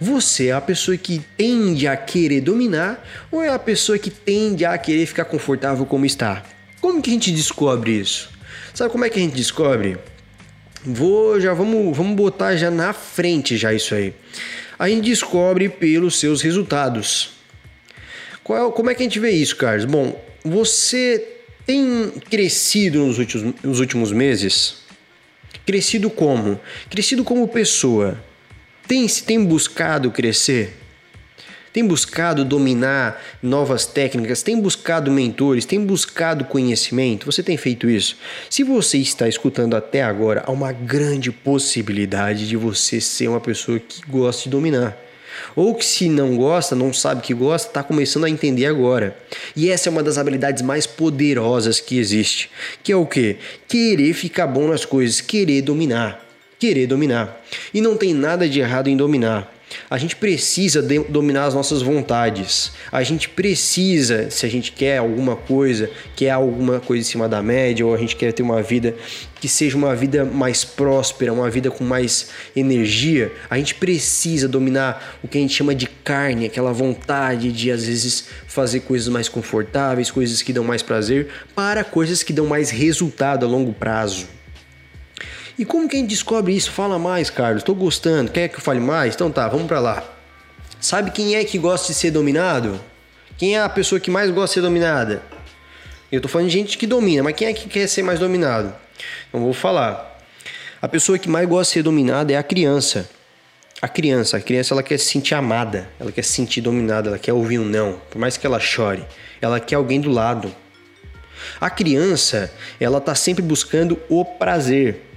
Você 0.00 0.48
é 0.48 0.52
a 0.52 0.60
pessoa 0.60 0.96
que 0.96 1.20
tende 1.36 1.86
a 1.86 1.96
querer 1.96 2.40
dominar 2.40 3.06
ou 3.30 3.42
é 3.42 3.48
a 3.48 3.58
pessoa 3.58 3.98
que 3.98 4.10
tende 4.10 4.64
a 4.64 4.76
querer 4.78 5.06
ficar 5.06 5.24
confortável 5.24 5.84
como 5.86 6.06
está? 6.06 6.44
Como 6.80 7.02
que 7.02 7.10
a 7.10 7.12
gente 7.12 7.32
descobre 7.32 7.92
isso? 7.92 8.30
Sabe 8.74 8.90
como 8.90 9.04
é 9.04 9.10
que 9.10 9.18
a 9.18 9.22
gente 9.22 9.34
descobre? 9.34 9.98
Vou 10.84 11.40
já 11.40 11.52
vamos 11.52 11.96
vamos 11.96 12.14
botar 12.14 12.56
já 12.56 12.70
na 12.70 12.92
frente 12.92 13.56
já 13.56 13.72
isso 13.72 13.94
aí. 13.94 14.14
A 14.78 14.88
gente 14.88 15.04
descobre 15.04 15.68
pelos 15.68 16.18
seus 16.20 16.40
resultados. 16.40 17.30
Qual, 18.44 18.72
como 18.72 18.88
é 18.88 18.94
que 18.94 19.02
a 19.02 19.04
gente 19.04 19.18
vê 19.18 19.30
isso, 19.30 19.56
Carlos? 19.56 19.84
Bom, 19.84 20.18
você 20.44 21.26
tem 21.66 22.10
crescido 22.30 23.04
nos 23.04 23.18
últimos, 23.18 23.54
nos 23.62 23.80
últimos 23.80 24.12
meses? 24.12 24.76
Crescido 25.66 26.08
como? 26.08 26.58
Crescido 26.88 27.24
como 27.24 27.46
pessoa. 27.46 28.16
Tem, 28.88 29.06
tem 29.06 29.44
buscado 29.44 30.10
crescer? 30.10 30.74
Tem 31.74 31.86
buscado 31.86 32.42
dominar 32.42 33.22
novas 33.42 33.84
técnicas? 33.84 34.42
Tem 34.42 34.58
buscado 34.58 35.10
mentores? 35.10 35.66
Tem 35.66 35.78
buscado 35.78 36.46
conhecimento? 36.46 37.26
Você 37.26 37.42
tem 37.42 37.58
feito 37.58 37.90
isso? 37.90 38.16
Se 38.48 38.64
você 38.64 38.96
está 38.96 39.28
escutando 39.28 39.76
até 39.76 40.02
agora, 40.02 40.42
há 40.46 40.50
uma 40.50 40.72
grande 40.72 41.30
possibilidade 41.30 42.48
de 42.48 42.56
você 42.56 42.98
ser 42.98 43.28
uma 43.28 43.40
pessoa 43.40 43.78
que 43.78 44.00
gosta 44.10 44.44
de 44.44 44.48
dominar. 44.48 44.96
Ou 45.54 45.74
que 45.74 45.84
se 45.84 46.08
não 46.08 46.34
gosta, 46.34 46.74
não 46.74 46.90
sabe 46.90 47.20
que 47.20 47.34
gosta, 47.34 47.68
está 47.68 47.82
começando 47.82 48.24
a 48.24 48.30
entender 48.30 48.64
agora. 48.64 49.14
E 49.54 49.70
essa 49.70 49.90
é 49.90 49.92
uma 49.92 50.02
das 50.02 50.16
habilidades 50.16 50.62
mais 50.62 50.86
poderosas 50.86 51.78
que 51.78 51.98
existe, 51.98 52.50
que 52.82 52.90
é 52.90 52.96
o 52.96 53.04
que? 53.04 53.36
Querer 53.68 54.14
ficar 54.14 54.46
bom 54.46 54.66
nas 54.66 54.86
coisas, 54.86 55.20
querer 55.20 55.60
dominar 55.60 56.27
querer 56.58 56.86
dominar. 56.86 57.40
E 57.72 57.80
não 57.80 57.96
tem 57.96 58.12
nada 58.12 58.48
de 58.48 58.60
errado 58.60 58.88
em 58.88 58.96
dominar. 58.96 59.54
A 59.90 59.98
gente 59.98 60.16
precisa 60.16 60.82
dominar 60.82 61.44
as 61.44 61.54
nossas 61.54 61.82
vontades. 61.82 62.72
A 62.90 63.02
gente 63.02 63.28
precisa, 63.28 64.30
se 64.30 64.46
a 64.46 64.48
gente 64.48 64.72
quer 64.72 64.98
alguma 64.98 65.36
coisa, 65.36 65.90
quer 66.16 66.30
alguma 66.30 66.80
coisa 66.80 67.02
em 67.02 67.10
cima 67.10 67.28
da 67.28 67.42
média, 67.42 67.84
ou 67.84 67.94
a 67.94 67.98
gente 67.98 68.16
quer 68.16 68.32
ter 68.32 68.42
uma 68.42 68.62
vida 68.62 68.94
que 69.40 69.48
seja 69.48 69.76
uma 69.76 69.94
vida 69.94 70.24
mais 70.24 70.64
próspera, 70.64 71.32
uma 71.32 71.48
vida 71.48 71.70
com 71.70 71.84
mais 71.84 72.28
energia, 72.56 73.30
a 73.48 73.56
gente 73.56 73.74
precisa 73.74 74.48
dominar 74.48 75.18
o 75.22 75.28
que 75.28 75.38
a 75.38 75.40
gente 75.40 75.54
chama 75.54 75.74
de 75.74 75.86
carne, 75.86 76.46
aquela 76.46 76.72
vontade 76.72 77.52
de 77.52 77.70
às 77.70 77.84
vezes 77.84 78.26
fazer 78.46 78.80
coisas 78.80 79.08
mais 79.08 79.28
confortáveis, 79.28 80.10
coisas 80.10 80.42
que 80.42 80.52
dão 80.52 80.64
mais 80.64 80.82
prazer, 80.82 81.28
para 81.54 81.84
coisas 81.84 82.22
que 82.22 82.32
dão 82.32 82.46
mais 82.46 82.70
resultado 82.70 83.46
a 83.46 83.48
longo 83.48 83.72
prazo. 83.72 84.37
E 85.58 85.64
como 85.64 85.88
que 85.88 85.96
a 85.96 85.98
gente 85.98 86.10
descobre 86.10 86.54
isso? 86.56 86.70
Fala 86.70 86.98
mais, 86.98 87.30
Carlos. 87.30 87.62
Estou 87.62 87.74
gostando. 87.74 88.30
Quer 88.30 88.48
que 88.48 88.56
eu 88.56 88.60
fale 88.60 88.78
mais? 88.78 89.14
Então 89.14 89.30
tá, 89.30 89.48
vamos 89.48 89.66
para 89.66 89.80
lá. 89.80 90.04
Sabe 90.80 91.10
quem 91.10 91.34
é 91.34 91.44
que 91.44 91.58
gosta 91.58 91.88
de 91.88 91.98
ser 91.98 92.12
dominado? 92.12 92.80
Quem 93.36 93.56
é 93.56 93.60
a 93.60 93.68
pessoa 93.68 94.00
que 94.00 94.10
mais 94.10 94.30
gosta 94.30 94.46
de 94.46 94.54
ser 94.54 94.60
dominada? 94.60 95.20
Eu 96.12 96.20
tô 96.20 96.28
falando 96.28 96.46
de 96.46 96.52
gente 96.52 96.78
que 96.78 96.86
domina, 96.86 97.24
mas 97.24 97.34
quem 97.34 97.48
é 97.48 97.52
que 97.52 97.68
quer 97.68 97.88
ser 97.88 98.02
mais 98.02 98.20
dominado? 98.20 98.72
Então 99.28 99.40
vou 99.40 99.52
falar. 99.52 100.18
A 100.80 100.86
pessoa 100.86 101.18
que 101.18 101.28
mais 101.28 101.48
gosta 101.48 101.70
de 101.70 101.74
ser 101.74 101.82
dominada 101.82 102.32
é 102.32 102.36
a 102.36 102.42
criança. 102.42 103.10
A 103.82 103.88
criança, 103.88 104.36
a 104.36 104.40
criança 104.40 104.74
ela 104.74 104.82
quer 104.82 104.98
se 104.98 105.06
sentir 105.06 105.34
amada, 105.34 105.88
ela 105.98 106.10
quer 106.12 106.22
se 106.22 106.32
sentir 106.32 106.60
dominada, 106.60 107.08
ela 107.08 107.18
quer 107.18 107.32
ouvir 107.32 107.58
um 107.58 107.64
não, 107.64 108.00
por 108.10 108.18
mais 108.18 108.36
que 108.36 108.44
ela 108.44 108.58
chore, 108.58 109.04
ela 109.40 109.60
quer 109.60 109.76
alguém 109.76 110.00
do 110.00 110.10
lado. 110.10 110.52
A 111.60 111.70
criança, 111.70 112.52
ela 112.80 113.00
tá 113.00 113.14
sempre 113.14 113.42
buscando 113.42 114.00
o 114.08 114.24
prazer. 114.24 115.07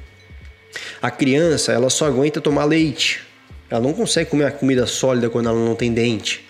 A 1.02 1.12
criança, 1.12 1.72
ela 1.72 1.90
só 1.90 2.06
aguenta 2.06 2.40
tomar 2.42 2.66
leite. 2.66 3.22
Ela 3.70 3.82
não 3.82 3.94
consegue 3.94 4.30
comer 4.30 4.46
a 4.46 4.52
comida 4.52 4.86
sólida 4.86 5.30
quando 5.30 5.50
ela 5.50 5.60
não 5.60 5.76
tem 5.76 5.94
dente. 5.94 6.46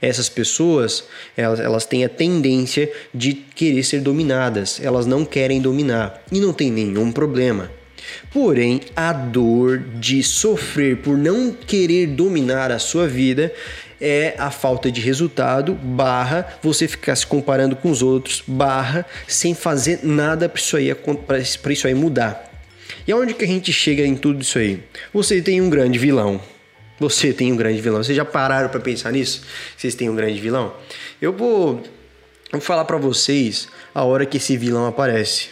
Essas 0.00 0.28
pessoas, 0.28 1.04
elas, 1.36 1.58
elas 1.58 1.84
têm 1.84 2.04
a 2.04 2.08
tendência 2.08 2.90
de 3.12 3.32
querer 3.32 3.82
ser 3.82 4.00
dominadas. 4.00 4.80
Elas 4.82 5.06
não 5.06 5.24
querem 5.24 5.60
dominar 5.60 6.22
e 6.30 6.40
não 6.40 6.52
tem 6.52 6.70
nenhum 6.70 7.10
problema. 7.10 7.70
Porém, 8.32 8.80
a 8.94 9.12
dor 9.12 9.78
de 9.78 10.22
sofrer 10.22 10.98
por 10.98 11.16
não 11.16 11.52
querer 11.52 12.06
dominar 12.06 12.70
a 12.70 12.78
sua 12.78 13.06
vida 13.06 13.52
é 14.00 14.34
a 14.38 14.50
falta 14.50 14.92
de 14.92 15.00
resultado, 15.00 15.74
barra 15.74 16.46
você 16.62 16.86
ficar 16.86 17.16
se 17.16 17.26
comparando 17.26 17.74
com 17.74 17.90
os 17.90 18.00
outros, 18.00 18.42
barra 18.46 19.04
sem 19.26 19.54
fazer 19.54 20.00
nada 20.04 20.48
para 20.48 21.38
isso, 21.38 21.58
isso 21.68 21.86
aí 21.86 21.94
mudar. 21.94 22.47
E 23.08 23.12
aonde 23.12 23.32
que 23.32 23.42
a 23.42 23.48
gente 23.48 23.72
chega 23.72 24.06
em 24.06 24.14
tudo 24.14 24.42
isso 24.42 24.58
aí? 24.58 24.82
Você 25.14 25.40
tem 25.40 25.62
um 25.62 25.70
grande 25.70 25.98
vilão. 25.98 26.38
Você 27.00 27.32
tem 27.32 27.50
um 27.50 27.56
grande 27.56 27.80
vilão. 27.80 28.04
Vocês 28.04 28.14
já 28.14 28.24
pararam 28.24 28.68
para 28.68 28.80
pensar 28.80 29.10
nisso? 29.10 29.44
Vocês 29.74 29.94
têm 29.94 30.10
um 30.10 30.14
grande 30.14 30.38
vilão? 30.38 30.74
Eu 31.18 31.32
vou, 31.32 31.82
vou 32.52 32.60
falar 32.60 32.84
para 32.84 32.98
vocês 32.98 33.66
a 33.94 34.04
hora 34.04 34.26
que 34.26 34.36
esse 34.36 34.58
vilão 34.58 34.84
aparece. 34.84 35.48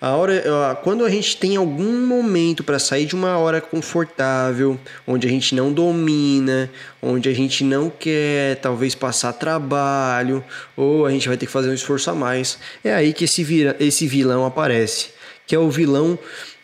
A 0.00 0.14
hora, 0.14 0.78
quando 0.84 1.04
a 1.04 1.10
gente 1.10 1.36
tem 1.36 1.56
algum 1.56 2.06
momento 2.06 2.62
para 2.62 2.78
sair 2.78 3.06
de 3.06 3.16
uma 3.16 3.36
hora 3.38 3.60
confortável, 3.60 4.78
onde 5.04 5.26
a 5.26 5.30
gente 5.30 5.56
não 5.56 5.72
domina, 5.72 6.70
onde 7.02 7.28
a 7.28 7.34
gente 7.34 7.64
não 7.64 7.90
quer 7.90 8.54
talvez 8.60 8.94
passar 8.94 9.32
trabalho, 9.32 10.44
ou 10.76 11.04
a 11.04 11.10
gente 11.10 11.26
vai 11.26 11.36
ter 11.36 11.46
que 11.46 11.50
fazer 11.50 11.70
um 11.70 11.74
esforço 11.74 12.08
a 12.08 12.14
mais, 12.14 12.56
é 12.84 12.94
aí 12.94 13.12
que 13.12 13.24
esse, 13.24 13.42
vira, 13.42 13.74
esse 13.80 14.06
vilão 14.06 14.46
aparece 14.46 15.18
que 15.48 15.54
é 15.54 15.58
o 15.58 15.70
vilão 15.70 16.18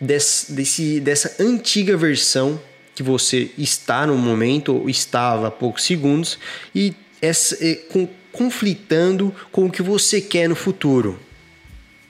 desse, 0.04 0.52
desse, 0.52 1.00
dessa 1.00 1.42
antiga 1.42 1.96
versão 1.96 2.60
que 2.94 3.02
você 3.02 3.50
está 3.58 4.06
no 4.06 4.16
momento, 4.16 4.74
ou 4.74 4.88
estava 4.88 5.48
há 5.48 5.50
poucos 5.50 5.82
segundos, 5.82 6.38
e 6.74 6.94
essa, 7.20 7.56
é, 7.64 7.74
com, 7.74 8.08
conflitando 8.30 9.34
com 9.50 9.66
o 9.66 9.70
que 9.70 9.82
você 9.82 10.20
quer 10.20 10.48
no 10.48 10.54
futuro. 10.54 11.18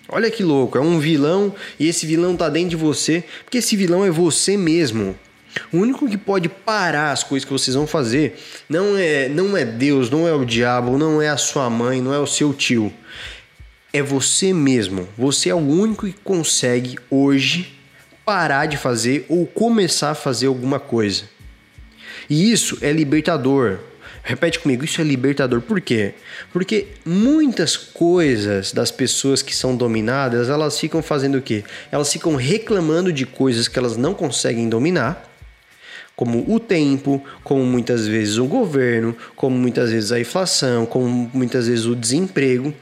Olha 0.09 0.31
que 0.31 0.43
louco, 0.43 0.77
é 0.77 0.81
um 0.81 0.99
vilão 0.99 1.55
e 1.81 1.89
esse 1.89 2.05
vilão 2.05 2.37
tá 2.37 2.51
dentro 2.51 2.71
de 2.71 2.77
você, 2.77 3.25
porque 3.43 3.59
esse 3.59 3.75
vilão 3.75 4.05
é 4.05 4.11
você 4.11 4.57
mesmo. 4.57 5.19
O 5.73 5.79
único 5.79 6.07
que 6.09 6.19
pode 6.19 6.49
parar 6.49 7.13
as 7.13 7.23
coisas 7.23 7.47
que 7.47 7.53
vocês 7.53 7.75
vão 7.75 7.87
fazer 7.87 8.39
não 8.69 8.99
é, 8.99 9.29
não 9.29 9.57
é 9.57 9.65
Deus, 9.65 10.11
não 10.11 10.29
é 10.29 10.35
o 10.35 10.45
diabo, 10.45 10.99
não 10.99 11.23
é 11.23 11.29
a 11.29 11.39
sua 11.39 11.71
mãe, 11.71 12.03
não 12.03 12.13
é 12.13 12.19
o 12.19 12.27
seu 12.27 12.53
tio 12.53 12.93
é 13.95 14.03
você 14.03 14.53
mesmo. 14.53 15.09
Você 15.17 15.51
é 15.51 15.55
o 15.55 15.59
único 15.59 16.05
que 16.05 16.13
consegue 16.25 16.99
hoje 17.09 17.74
parar 18.25 18.67
de 18.67 18.77
fazer 18.77 19.27
ou 19.29 19.47
começar 19.47 20.11
a 20.11 20.15
fazer 20.15 20.47
alguma 20.47 20.81
coisa. 20.81 21.25
E 22.29 22.51
isso 22.51 22.79
é 22.81 22.93
libertador. 22.93 23.79
Repete 24.23 24.59
comigo, 24.59 24.85
isso 24.85 25.01
é 25.01 25.05
libertador. 25.05 25.61
Por 25.61 25.81
quê? 25.81 26.15
Porque 26.51 26.89
muitas 27.05 27.77
coisas 27.77 28.73
das 28.73 28.91
pessoas 28.91 29.43
que 29.43 29.55
são 29.55 29.77
dominadas, 29.77 30.49
elas 30.49 30.81
ficam 30.81 31.03
fazendo 31.03 31.37
o 31.37 31.43
quê? 31.43 31.63
Elas 31.93 32.11
ficam 32.11 32.35
reclamando 32.35 33.13
de 33.13 33.27
coisas 33.27 33.69
que 33.69 33.79
elas 33.79 33.99
não 33.99 34.15
conseguem 34.15 34.69
dominar 34.69 35.31
como 36.17 36.45
o 36.49 36.61
tempo, 36.61 37.23
como 37.43 37.65
muitas 37.65 38.07
vezes 38.07 38.37
o 38.37 38.47
governo, 38.47 39.17
como 39.35 39.57
muitas 39.59 39.91
vezes 39.91 40.13
a 40.13 40.21
inflação, 40.21 40.87
como 40.87 41.31
muitas 41.35 41.67
vezes 41.67 41.87
o 41.87 41.95
desemprego, 41.95 42.73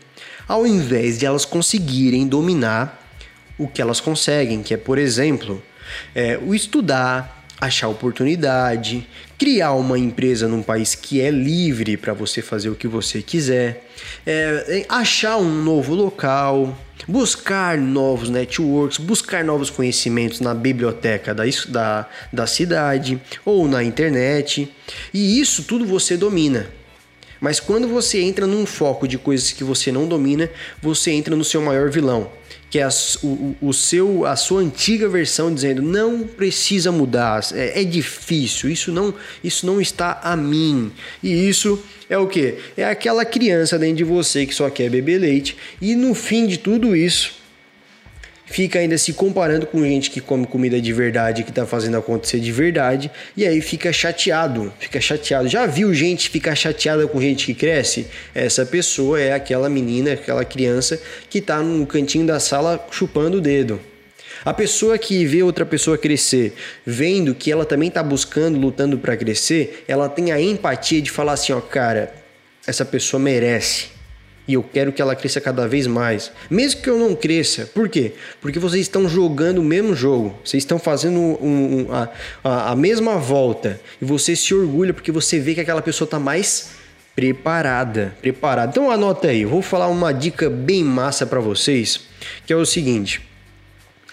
ao 0.46 0.66
invés 0.66 1.18
de 1.18 1.26
elas 1.26 1.44
conseguirem 1.44 2.26
dominar 2.26 3.01
o 3.62 3.68
que 3.68 3.80
elas 3.80 4.00
conseguem, 4.00 4.62
que 4.62 4.74
é, 4.74 4.76
por 4.76 4.98
exemplo, 4.98 5.62
é, 6.14 6.38
o 6.38 6.54
estudar, 6.54 7.46
achar 7.60 7.88
oportunidade, 7.88 9.06
criar 9.38 9.72
uma 9.74 9.98
empresa 9.98 10.48
num 10.48 10.62
país 10.62 10.96
que 10.96 11.20
é 11.20 11.30
livre 11.30 11.96
para 11.96 12.12
você 12.12 12.42
fazer 12.42 12.68
o 12.70 12.74
que 12.74 12.88
você 12.88 13.22
quiser, 13.22 13.86
é, 14.26 14.64
é, 14.68 14.86
achar 14.88 15.36
um 15.36 15.62
novo 15.62 15.94
local, 15.94 16.76
buscar 17.06 17.78
novos 17.78 18.28
networks, 18.28 18.98
buscar 18.98 19.44
novos 19.44 19.70
conhecimentos 19.70 20.40
na 20.40 20.54
biblioteca 20.54 21.34
da, 21.34 21.44
da, 21.68 22.08
da 22.32 22.46
cidade 22.46 23.20
ou 23.44 23.68
na 23.68 23.82
internet. 23.84 24.72
E 25.14 25.40
isso 25.40 25.62
tudo 25.62 25.86
você 25.86 26.16
domina. 26.16 26.81
Mas 27.42 27.58
quando 27.58 27.88
você 27.88 28.20
entra 28.20 28.46
num 28.46 28.64
foco 28.64 29.08
de 29.08 29.18
coisas 29.18 29.50
que 29.50 29.64
você 29.64 29.90
não 29.90 30.06
domina, 30.06 30.48
você 30.80 31.10
entra 31.10 31.34
no 31.34 31.42
seu 31.42 31.60
maior 31.60 31.90
vilão, 31.90 32.30
que 32.70 32.78
é 32.78 32.84
a, 32.84 32.88
o, 33.20 33.56
o, 33.60 33.72
seu, 33.72 34.24
a 34.24 34.36
sua 34.36 34.60
antiga 34.60 35.08
versão 35.08 35.52
dizendo 35.52 35.82
não 35.82 36.20
precisa 36.20 36.92
mudar, 36.92 37.44
é, 37.52 37.80
é, 37.80 37.84
difícil, 37.84 38.70
isso 38.70 38.92
não, 38.92 39.12
isso 39.42 39.66
não 39.66 39.80
está 39.80 40.20
a 40.22 40.36
mim. 40.36 40.92
E 41.20 41.48
isso 41.48 41.82
é 42.08 42.16
o 42.16 42.28
que? 42.28 42.58
É 42.76 42.84
aquela 42.84 43.24
criança 43.24 43.76
dentro 43.76 43.96
de 43.96 44.04
você 44.04 44.46
que 44.46 44.54
só 44.54 44.70
quer 44.70 44.88
beber 44.88 45.18
leite 45.18 45.56
e 45.80 45.96
no 45.96 46.14
fim 46.14 46.46
de 46.46 46.58
tudo 46.58 46.94
isso 46.94 47.41
fica 48.52 48.78
ainda 48.78 48.98
se 48.98 49.14
comparando 49.14 49.66
com 49.66 49.82
gente 49.82 50.10
que 50.10 50.20
come 50.20 50.46
comida 50.46 50.78
de 50.78 50.92
verdade, 50.92 51.42
que 51.42 51.48
está 51.48 51.64
fazendo 51.66 51.96
acontecer 51.96 52.38
de 52.38 52.52
verdade, 52.52 53.10
e 53.34 53.46
aí 53.46 53.62
fica 53.62 53.90
chateado, 53.90 54.70
fica 54.78 55.00
chateado. 55.00 55.48
Já 55.48 55.64
viu 55.64 55.92
gente 55.94 56.28
ficar 56.28 56.54
chateada 56.54 57.08
com 57.08 57.18
gente 57.18 57.46
que 57.46 57.54
cresce? 57.54 58.06
Essa 58.34 58.66
pessoa 58.66 59.18
é 59.18 59.32
aquela 59.32 59.70
menina, 59.70 60.12
aquela 60.12 60.44
criança 60.44 61.00
que 61.30 61.38
está 61.38 61.62
no 61.62 61.86
cantinho 61.86 62.26
da 62.26 62.38
sala 62.38 62.86
chupando 62.90 63.38
o 63.38 63.40
dedo. 63.40 63.80
A 64.44 64.52
pessoa 64.52 64.98
que 64.98 65.24
vê 65.24 65.42
outra 65.42 65.64
pessoa 65.64 65.96
crescer, 65.96 66.52
vendo 66.84 67.34
que 67.34 67.50
ela 67.50 67.64
também 67.64 67.88
está 67.88 68.02
buscando, 68.02 68.58
lutando 68.58 68.98
para 68.98 69.16
crescer, 69.16 69.82
ela 69.88 70.10
tem 70.10 70.30
a 70.30 70.38
empatia 70.38 71.00
de 71.00 71.10
falar 71.10 71.32
assim, 71.32 71.54
ó, 71.54 71.60
cara, 71.60 72.12
essa 72.66 72.84
pessoa 72.84 73.18
merece 73.18 74.01
e 74.46 74.54
eu 74.54 74.62
quero 74.62 74.92
que 74.92 75.00
ela 75.00 75.14
cresça 75.14 75.40
cada 75.40 75.68
vez 75.68 75.86
mais. 75.86 76.32
Mesmo 76.50 76.82
que 76.82 76.90
eu 76.90 76.98
não 76.98 77.14
cresça. 77.14 77.66
Por 77.66 77.88
quê? 77.88 78.12
Porque 78.40 78.58
vocês 78.58 78.82
estão 78.82 79.08
jogando 79.08 79.58
o 79.58 79.64
mesmo 79.64 79.94
jogo. 79.94 80.34
Vocês 80.44 80.62
estão 80.62 80.78
fazendo 80.78 81.18
um, 81.18 81.36
um, 81.42 81.86
a, 82.42 82.72
a, 82.72 82.76
mesma 82.76 83.18
volta. 83.18 83.80
E 84.00 84.04
você 84.04 84.34
se 84.34 84.52
orgulha 84.52 84.92
porque 84.92 85.12
você 85.12 85.38
vê 85.38 85.54
que 85.54 85.60
aquela 85.60 85.82
pessoa 85.82 86.06
está 86.06 86.18
mais 86.18 86.70
preparada. 87.14 88.16
Preparada. 88.20 88.70
Então 88.70 88.90
anota 88.90 89.28
aí. 89.28 89.42
Eu 89.42 89.48
vou 89.48 89.62
falar 89.62 89.88
uma 89.88 90.12
dica 90.12 90.50
bem 90.50 90.82
massa 90.82 91.24
para 91.24 91.40
vocês. 91.40 92.00
Que 92.44 92.52
é 92.52 92.56
o 92.56 92.66
seguinte. 92.66 93.31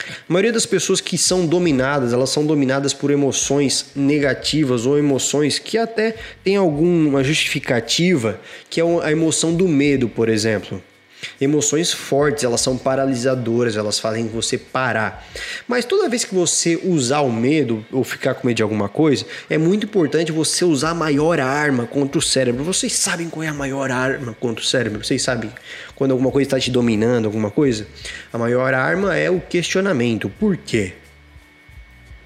A 0.08 0.32
maioria 0.34 0.54
das 0.54 0.66
pessoas 0.66 1.02
que 1.02 1.18
são 1.18 1.46
dominadas, 1.46 2.14
elas 2.14 2.30
são 2.30 2.46
dominadas 2.46 2.94
por 2.94 3.12
emoções 3.12 3.88
negativas 3.96 4.86
ou 4.86 4.98
emoções 4.98 5.60
que 5.60 5.78
até 5.78 6.16
têm 6.44 6.56
alguma 6.56 7.24
justificativa, 7.24 8.40
que 8.70 8.80
é 8.80 8.84
a 9.04 9.12
emoção 9.12 9.54
do 9.54 9.68
medo, 9.68 10.08
por 10.08 10.30
exemplo. 10.30 10.82
Emoções 11.40 11.92
fortes, 11.92 12.44
elas 12.44 12.62
são 12.62 12.78
paralisadoras, 12.78 13.76
elas 13.76 14.00
fazem 14.00 14.28
você 14.28 14.58
parar. 14.58 15.28
Mas 15.68 15.86
toda 15.86 16.10
vez 16.10 16.24
que 16.24 16.34
você 16.34 16.80
usar 16.84 17.22
o 17.22 17.32
medo 17.32 17.86
ou 17.92 18.04
ficar 18.04 18.36
com 18.36 18.48
medo 18.48 18.58
de 18.58 18.64
alguma 18.64 18.90
coisa, 18.90 19.26
é 19.50 19.58
muito 19.58 19.86
importante 19.86 20.32
você 20.32 20.64
usar 20.66 20.92
a 20.92 20.96
maior 20.96 21.40
arma 21.40 21.86
contra 21.86 22.20
o 22.20 22.22
cérebro. 22.22 22.64
Vocês 22.64 22.94
sabem 22.94 23.30
qual 23.30 23.44
é 23.44 23.48
a 23.48 23.54
maior 23.54 23.92
arma 23.92 24.36
contra 24.40 24.64
o 24.64 24.68
cérebro? 24.68 25.04
Vocês 25.04 25.22
sabem 25.22 25.52
quando 25.96 26.12
alguma 26.12 26.32
coisa 26.32 26.48
está 26.48 26.60
te 26.60 26.72
dominando, 26.72 27.26
alguma 27.26 27.52
coisa? 27.52 27.88
A 28.32 28.38
maior 28.38 28.74
arma 28.74 29.16
é 29.16 29.30
o 29.30 29.40
questionamento. 29.40 30.30
Por 30.30 30.58
quê? 30.58 30.94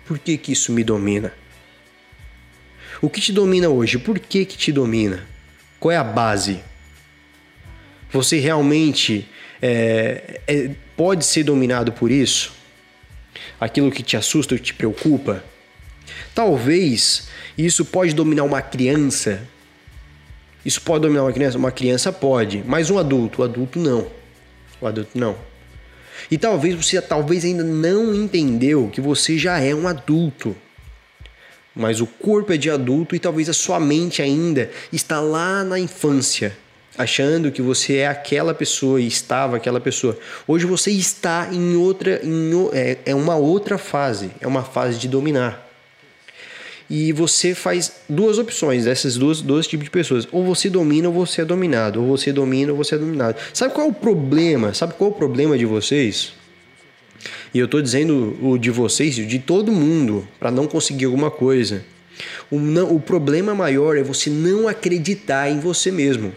Por 0.05 0.19
que, 0.19 0.37
que 0.37 0.51
isso 0.51 0.71
me 0.71 0.83
domina? 0.83 1.33
O 3.01 3.09
que 3.09 3.19
te 3.19 3.31
domina 3.31 3.69
hoje? 3.69 3.97
Por 3.97 4.19
que, 4.19 4.45
que 4.45 4.57
te 4.57 4.71
domina? 4.71 5.25
Qual 5.79 5.91
é 5.91 5.97
a 5.97 6.03
base? 6.03 6.61
Você 8.13 8.37
realmente 8.37 9.27
é, 9.59 10.39
é, 10.47 10.69
pode 10.95 11.25
ser 11.25 11.43
dominado 11.43 11.91
por 11.91 12.11
isso? 12.11 12.53
Aquilo 13.59 13.89
que 13.89 14.03
te 14.03 14.15
assusta 14.15 14.53
ou 14.53 14.59
te 14.59 14.71
preocupa? 14.71 15.43
Talvez 16.35 17.27
isso 17.57 17.83
pode 17.83 18.13
dominar 18.13 18.43
uma 18.43 18.61
criança. 18.61 19.41
Isso 20.63 20.79
pode 20.81 21.01
dominar 21.01 21.23
uma 21.23 21.33
criança? 21.33 21.57
Uma 21.57 21.71
criança 21.71 22.13
pode, 22.13 22.63
mas 22.67 22.91
um 22.91 22.99
adulto, 22.99 23.41
o 23.41 23.43
adulto 23.43 23.79
não. 23.79 24.07
O 24.79 24.85
adulto 24.85 25.17
não. 25.17 25.35
E 26.29 26.37
talvez 26.37 26.75
você 26.75 27.01
talvez 27.01 27.43
ainda 27.43 27.63
não 27.63 28.13
entendeu 28.13 28.89
que 28.93 29.01
você 29.01 29.39
já 29.39 29.59
é 29.59 29.73
um 29.73 29.87
adulto. 29.87 30.55
Mas 31.75 31.99
o 31.99 32.05
corpo 32.05 32.53
é 32.53 32.57
de 32.57 32.69
adulto 32.69 33.15
e 33.15 33.19
talvez 33.19 33.49
a 33.49 33.53
sua 33.53 33.79
mente 33.79 34.21
ainda 34.21 34.69
está 34.91 35.19
lá 35.19 35.63
na 35.63 35.79
infância 35.79 36.55
achando 36.97 37.51
que 37.51 37.61
você 37.61 37.97
é 37.97 38.07
aquela 38.07 38.53
pessoa 38.53 39.01
e 39.01 39.07
estava 39.07 39.57
aquela 39.57 39.79
pessoa. 39.79 40.17
Hoje 40.47 40.65
você 40.65 40.91
está 40.91 41.49
em 41.51 41.75
outra, 41.75 42.21
em, 42.23 42.51
é, 42.73 42.97
é 43.05 43.15
uma 43.15 43.35
outra 43.35 43.77
fase, 43.77 44.31
é 44.39 44.47
uma 44.47 44.63
fase 44.63 44.97
de 44.99 45.07
dominar. 45.07 45.69
E 46.89 47.11
você 47.11 47.55
faz 47.55 47.91
duas 48.07 48.37
opções 48.37 48.85
dessas 48.85 49.17
duas 49.17 49.41
dois 49.41 49.65
tipos 49.65 49.85
de 49.85 49.89
pessoas. 49.89 50.27
Ou 50.31 50.43
você 50.43 50.69
domina 50.69 51.07
ou 51.07 51.13
você 51.13 51.41
é 51.41 51.45
dominado. 51.45 52.01
Ou 52.01 52.17
você 52.17 52.31
domina 52.31 52.71
ou 52.71 52.77
você 52.77 52.95
é 52.95 52.97
dominado. 52.97 53.37
Sabe 53.53 53.73
qual 53.73 53.87
é 53.87 53.89
o 53.89 53.93
problema? 53.93 54.73
Sabe 54.73 54.93
qual 54.93 55.09
é 55.09 55.13
o 55.13 55.15
problema 55.15 55.57
de 55.57 55.65
vocês? 55.65 56.33
E 57.53 57.59
eu 57.59 57.65
estou 57.65 57.81
dizendo 57.81 58.37
o 58.41 58.57
de 58.57 58.69
vocês, 58.69 59.15
de 59.15 59.39
todo 59.39 59.71
mundo, 59.71 60.27
para 60.39 60.51
não 60.51 60.67
conseguir 60.67 61.05
alguma 61.05 61.31
coisa. 61.31 61.83
O, 62.51 62.59
não, 62.59 62.93
o 62.93 62.99
problema 62.99 63.55
maior 63.55 63.97
é 63.97 64.03
você 64.03 64.29
não 64.29 64.67
acreditar 64.67 65.49
em 65.49 65.59
você 65.59 65.89
mesmo. 65.89 66.33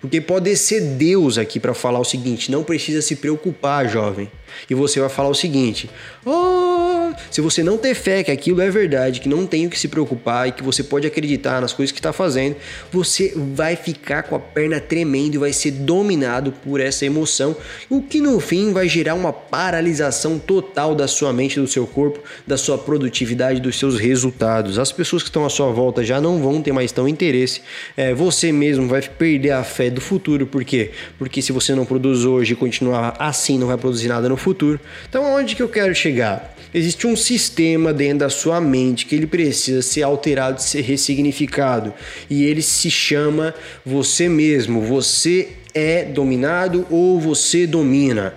Porque 0.00 0.20
pode 0.20 0.54
ser 0.56 0.80
Deus 0.80 1.38
aqui 1.38 1.58
para 1.58 1.74
falar 1.74 1.98
o 1.98 2.04
seguinte: 2.04 2.50
não 2.50 2.62
precisa 2.62 3.02
se 3.02 3.16
preocupar, 3.16 3.88
jovem. 3.88 4.30
E 4.68 4.74
você 4.74 5.00
vai 5.00 5.08
falar 5.08 5.28
o 5.28 5.34
seguinte: 5.34 5.90
oh, 6.24 6.87
se 7.30 7.40
você 7.40 7.62
não 7.62 7.76
ter 7.76 7.94
fé 7.94 8.22
que 8.22 8.30
aquilo 8.30 8.60
é 8.60 8.70
verdade, 8.70 9.20
que 9.20 9.28
não 9.28 9.46
tem 9.46 9.66
o 9.66 9.70
que 9.70 9.78
se 9.78 9.88
preocupar 9.88 10.48
e 10.48 10.52
que 10.52 10.62
você 10.62 10.82
pode 10.82 11.06
acreditar 11.06 11.60
nas 11.60 11.72
coisas 11.72 11.92
que 11.92 11.98
está 11.98 12.12
fazendo, 12.12 12.56
você 12.92 13.32
vai 13.36 13.76
ficar 13.76 14.22
com 14.24 14.34
a 14.34 14.38
perna 14.38 14.80
tremendo 14.80 15.34
e 15.34 15.38
vai 15.38 15.52
ser 15.52 15.70
dominado 15.70 16.52
por 16.52 16.80
essa 16.80 17.04
emoção, 17.04 17.56
o 17.88 18.02
que 18.02 18.20
no 18.20 18.38
fim 18.40 18.72
vai 18.72 18.88
gerar 18.88 19.14
uma 19.14 19.32
paralisação 19.32 20.38
total 20.38 20.94
da 20.94 21.08
sua 21.08 21.32
mente, 21.32 21.60
do 21.60 21.66
seu 21.66 21.86
corpo, 21.86 22.20
da 22.46 22.56
sua 22.56 22.78
produtividade, 22.78 23.60
dos 23.60 23.78
seus 23.78 23.98
resultados. 23.98 24.78
As 24.78 24.92
pessoas 24.92 25.22
que 25.22 25.28
estão 25.28 25.44
à 25.44 25.50
sua 25.50 25.70
volta 25.70 26.04
já 26.04 26.20
não 26.20 26.40
vão 26.40 26.60
ter 26.62 26.72
mais 26.72 26.92
tão 26.92 27.08
interesse. 27.08 27.62
É, 27.96 28.14
você 28.14 28.52
mesmo 28.52 28.88
vai 28.88 29.02
perder 29.02 29.52
a 29.52 29.64
fé 29.64 29.90
do 29.90 30.00
futuro, 30.00 30.46
por 30.46 30.64
quê? 30.64 30.90
Porque 31.18 31.42
se 31.42 31.52
você 31.52 31.74
não 31.74 31.84
produz 31.84 32.24
hoje 32.24 32.52
e 32.52 32.56
continuar 32.56 33.16
assim, 33.18 33.58
não 33.58 33.66
vai 33.66 33.76
produzir 33.76 34.08
nada 34.08 34.28
no 34.28 34.36
futuro. 34.36 34.80
Então, 35.08 35.24
aonde 35.26 35.54
que 35.54 35.62
eu 35.62 35.68
quero 35.68 35.94
chegar? 35.94 36.54
Existe 36.72 37.06
um 37.06 37.07
sistema 37.16 37.92
dentro 37.92 38.18
da 38.20 38.30
sua 38.30 38.60
mente 38.60 39.06
que 39.06 39.14
ele 39.14 39.26
precisa 39.26 39.82
ser 39.82 40.02
alterado, 40.02 40.62
ser 40.62 40.82
ressignificado. 40.82 41.92
E 42.28 42.44
ele 42.44 42.62
se 42.62 42.90
chama 42.90 43.54
você 43.84 44.28
mesmo. 44.28 44.80
Você 44.82 45.48
é 45.74 46.04
dominado 46.04 46.86
ou 46.90 47.20
você 47.20 47.66
domina. 47.66 48.34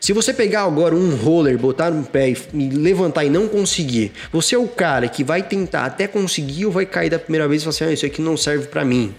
Se 0.00 0.12
você 0.12 0.34
pegar 0.34 0.64
agora 0.64 0.94
um 0.94 1.16
roller, 1.16 1.56
botar 1.56 1.90
no 1.90 2.04
pé 2.04 2.34
e 2.52 2.68
levantar 2.68 3.24
e 3.24 3.30
não 3.30 3.48
conseguir, 3.48 4.12
você 4.30 4.54
é 4.54 4.58
o 4.58 4.68
cara 4.68 5.08
que 5.08 5.24
vai 5.24 5.42
tentar 5.42 5.86
até 5.86 6.06
conseguir 6.06 6.66
ou 6.66 6.72
vai 6.72 6.84
cair 6.84 7.08
da 7.08 7.18
primeira 7.18 7.48
vez 7.48 7.62
e 7.62 7.64
falar 7.64 7.74
assim: 7.74 7.84
ah, 7.84 7.92
isso 7.92 8.04
aqui 8.04 8.20
não 8.20 8.36
serve 8.36 8.66
para 8.66 8.84
mim. 8.84 9.14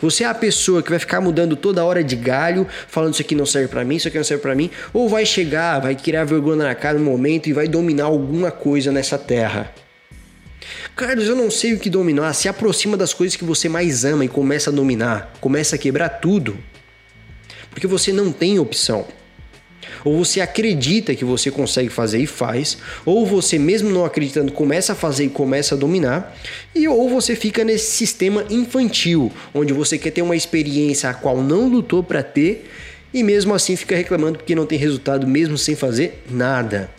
Você 0.00 0.24
é 0.24 0.26
a 0.26 0.34
pessoa 0.34 0.82
que 0.82 0.90
vai 0.90 0.98
ficar 0.98 1.20
mudando 1.20 1.56
toda 1.56 1.84
hora 1.84 2.02
de 2.02 2.16
galho, 2.16 2.66
falando 2.88 3.14
isso 3.14 3.22
aqui 3.22 3.34
não 3.34 3.46
serve 3.46 3.68
para 3.68 3.84
mim, 3.84 3.96
isso 3.96 4.08
aqui 4.08 4.16
não 4.16 4.24
serve 4.24 4.42
para 4.42 4.54
mim, 4.54 4.70
ou 4.92 5.08
vai 5.08 5.24
chegar, 5.24 5.80
vai 5.80 5.94
criar 5.94 6.24
vergonha 6.24 6.64
na 6.64 6.74
cara 6.74 6.98
no 6.98 7.04
momento 7.04 7.48
e 7.48 7.52
vai 7.52 7.68
dominar 7.68 8.04
alguma 8.04 8.50
coisa 8.50 8.90
nessa 8.92 9.18
terra. 9.18 9.72
Carlos, 10.96 11.26
eu 11.28 11.36
não 11.36 11.50
sei 11.50 11.74
o 11.74 11.78
que 11.78 11.88
dominar. 11.88 12.32
Se 12.34 12.48
aproxima 12.48 12.96
das 12.96 13.14
coisas 13.14 13.36
que 13.36 13.44
você 13.44 13.68
mais 13.68 14.04
ama 14.04 14.24
e 14.24 14.28
começa 14.28 14.70
a 14.70 14.72
dominar, 14.72 15.32
começa 15.40 15.76
a 15.76 15.78
quebrar 15.78 16.08
tudo. 16.08 16.58
Porque 17.70 17.86
você 17.86 18.12
não 18.12 18.32
tem 18.32 18.58
opção. 18.58 19.06
Ou 20.04 20.24
você 20.24 20.40
acredita 20.40 21.14
que 21.14 21.24
você 21.24 21.50
consegue 21.50 21.88
fazer 21.88 22.18
e 22.18 22.26
faz, 22.26 22.78
ou 23.04 23.26
você 23.26 23.58
mesmo 23.58 23.90
não 23.90 24.04
acreditando 24.04 24.52
começa 24.52 24.92
a 24.92 24.96
fazer 24.96 25.24
e 25.24 25.28
começa 25.28 25.74
a 25.74 25.78
dominar, 25.78 26.36
e 26.74 26.86
ou 26.88 27.08
você 27.08 27.34
fica 27.34 27.64
nesse 27.64 27.90
sistema 27.92 28.44
infantil, 28.50 29.32
onde 29.54 29.72
você 29.72 29.98
quer 29.98 30.10
ter 30.10 30.22
uma 30.22 30.36
experiência 30.36 31.10
a 31.10 31.14
qual 31.14 31.42
não 31.42 31.68
lutou 31.68 32.02
para 32.02 32.22
ter 32.22 32.68
e 33.12 33.22
mesmo 33.22 33.54
assim 33.54 33.74
fica 33.74 33.96
reclamando 33.96 34.38
porque 34.38 34.54
não 34.54 34.66
tem 34.66 34.78
resultado 34.78 35.26
mesmo 35.26 35.56
sem 35.56 35.74
fazer 35.74 36.22
nada. 36.30 36.97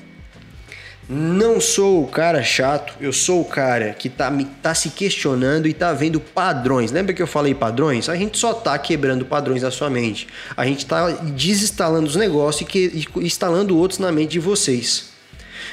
Não 1.12 1.60
sou 1.60 2.04
o 2.04 2.08
cara 2.08 2.44
chato, 2.44 2.94
eu 3.02 3.12
sou 3.12 3.42
o 3.42 3.46
cara 3.46 3.96
que 3.98 4.08
tá, 4.08 4.32
tá 4.62 4.76
se 4.76 4.92
questionando 4.92 5.68
e 5.68 5.74
tá 5.74 5.92
vendo 5.92 6.20
padrões. 6.20 6.92
Lembra 6.92 7.16
que 7.16 7.22
eu 7.22 7.26
falei 7.26 7.56
padrões? 7.56 8.08
A 8.08 8.16
gente 8.16 8.38
só 8.38 8.54
tá 8.54 8.78
quebrando 8.78 9.26
padrões 9.26 9.64
na 9.64 9.72
sua 9.72 9.90
mente. 9.90 10.28
A 10.56 10.68
gente 10.68 10.86
tá 10.86 11.10
desinstalando 11.10 12.06
os 12.06 12.16
negócios 12.16 12.62
e, 12.62 12.66
que, 12.72 13.08
e 13.16 13.26
instalando 13.26 13.76
outros 13.76 13.98
na 13.98 14.12
mente 14.12 14.34
de 14.34 14.40
vocês. 14.40 15.10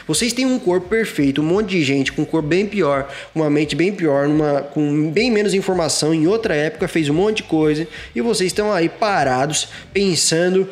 Vocês 0.08 0.32
têm 0.32 0.46
um 0.46 0.58
corpo 0.58 0.88
perfeito, 0.88 1.42
um 1.42 1.44
monte 1.44 1.68
de 1.68 1.84
gente 1.84 2.12
com 2.12 2.22
um 2.22 2.24
corpo 2.24 2.48
bem 2.48 2.66
pior, 2.66 3.06
uma 3.34 3.50
mente 3.50 3.76
bem 3.76 3.92
pior, 3.92 4.26
numa, 4.26 4.62
com 4.62 5.10
bem 5.10 5.30
menos 5.30 5.52
informação, 5.52 6.14
em 6.14 6.26
outra 6.26 6.54
época 6.54 6.88
fez 6.88 7.10
um 7.10 7.14
monte 7.14 7.38
de 7.38 7.42
coisa 7.42 7.86
e 8.14 8.22
vocês 8.22 8.46
estão 8.46 8.72
aí 8.72 8.88
parados 8.88 9.68
pensando: 9.92 10.66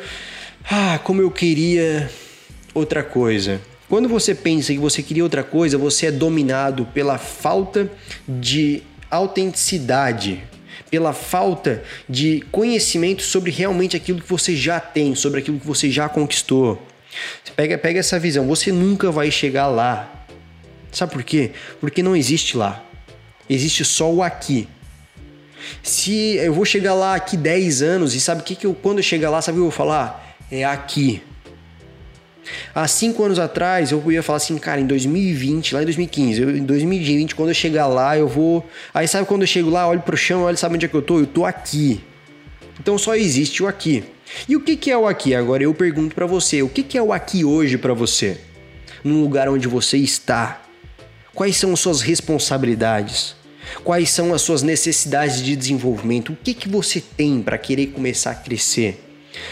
ah, 0.71 0.99
como 1.03 1.21
eu 1.21 1.29
queria 1.29 2.09
outra 2.73 3.03
coisa. 3.03 3.61
Quando 3.87 4.09
você 4.09 4.33
pensa 4.33 4.73
que 4.73 4.79
você 4.79 5.03
queria 5.03 5.23
outra 5.23 5.43
coisa, 5.43 5.77
você 5.77 6.07
é 6.07 6.11
dominado 6.11 6.85
pela 6.87 7.17
falta 7.17 7.89
de 8.27 8.81
autenticidade, 9.11 10.43
pela 10.89 11.13
falta 11.13 11.83
de 12.09 12.43
conhecimento 12.51 13.21
sobre 13.21 13.51
realmente 13.51 13.95
aquilo 13.95 14.21
que 14.21 14.29
você 14.29 14.55
já 14.55 14.79
tem, 14.79 15.13
sobre 15.13 15.39
aquilo 15.39 15.59
que 15.59 15.67
você 15.67 15.91
já 15.91 16.09
conquistou. 16.09 16.81
Pega, 17.55 17.77
pega 17.77 17.99
essa 17.99 18.19
visão, 18.19 18.47
você 18.47 18.71
nunca 18.71 19.11
vai 19.11 19.29
chegar 19.29 19.67
lá. 19.67 20.25
Sabe 20.91 21.11
por 21.11 21.23
quê? 21.23 21.51
Porque 21.79 22.01
não 22.01 22.15
existe 22.15 22.57
lá. 22.57 22.83
Existe 23.47 23.85
só 23.85 24.11
o 24.11 24.23
aqui. 24.23 24.67
Se 25.83 26.37
eu 26.37 26.53
vou 26.53 26.65
chegar 26.65 26.93
lá 26.93 27.15
aqui 27.15 27.37
10 27.37 27.81
anos 27.81 28.15
e 28.15 28.19
sabe 28.19 28.41
o 28.41 28.43
que, 28.43 28.55
que 28.55 28.65
eu, 28.65 28.73
quando 28.73 28.97
eu 28.97 29.03
chegar 29.03 29.29
lá, 29.29 29.41
sabe 29.41 29.57
o 29.57 29.61
que 29.61 29.67
eu 29.67 29.69
vou 29.69 29.77
falar? 29.77 30.37
É 30.51 30.63
aqui. 30.63 31.21
Há 32.73 32.87
cinco 32.87 33.23
anos 33.23 33.39
atrás 33.39 33.91
eu 33.91 34.11
ia 34.11 34.21
falar 34.21 34.37
assim, 34.37 34.57
cara, 34.57 34.79
em 34.79 34.85
2020, 34.85 35.73
lá 35.73 35.81
em 35.81 35.85
2015, 35.85 36.41
eu, 36.41 36.57
em 36.57 36.63
2020, 36.63 37.35
quando 37.35 37.49
eu 37.49 37.55
chegar 37.55 37.87
lá, 37.87 38.17
eu 38.17 38.27
vou. 38.27 38.67
Aí 38.93 39.07
sabe 39.07 39.25
quando 39.25 39.41
eu 39.41 39.47
chego 39.47 39.69
lá, 39.69 39.87
olho 39.87 40.01
pro 40.01 40.17
chão, 40.17 40.43
olho, 40.43 40.57
sabe 40.57 40.75
onde 40.75 40.85
é 40.85 40.89
que 40.89 40.95
eu 40.95 41.01
tô? 41.01 41.19
Eu 41.19 41.27
tô 41.27 41.45
aqui. 41.45 42.01
Então 42.79 42.97
só 42.97 43.15
existe 43.15 43.63
o 43.63 43.67
aqui. 43.67 44.03
E 44.47 44.55
o 44.55 44.61
que, 44.61 44.75
que 44.75 44.91
é 44.91 44.97
o 44.97 45.07
aqui? 45.07 45.33
Agora 45.33 45.63
eu 45.63 45.73
pergunto 45.73 46.15
para 46.15 46.25
você, 46.25 46.61
o 46.61 46.69
que, 46.69 46.83
que 46.83 46.97
é 46.97 47.01
o 47.01 47.13
aqui 47.13 47.45
hoje 47.45 47.77
para 47.77 47.93
você? 47.93 48.37
No 49.03 49.21
lugar 49.21 49.47
onde 49.49 49.67
você 49.67 49.97
está? 49.97 50.61
Quais 51.33 51.57
são 51.57 51.73
as 51.73 51.79
suas 51.79 52.01
responsabilidades? 52.01 53.35
Quais 53.83 54.09
são 54.09 54.33
as 54.33 54.41
suas 54.41 54.61
necessidades 54.61 55.41
de 55.43 55.55
desenvolvimento? 55.55 56.33
O 56.33 56.35
que, 56.35 56.53
que 56.53 56.69
você 56.69 57.01
tem 57.01 57.41
para 57.41 57.57
querer 57.57 57.87
começar 57.87 58.31
a 58.31 58.35
crescer? 58.35 59.01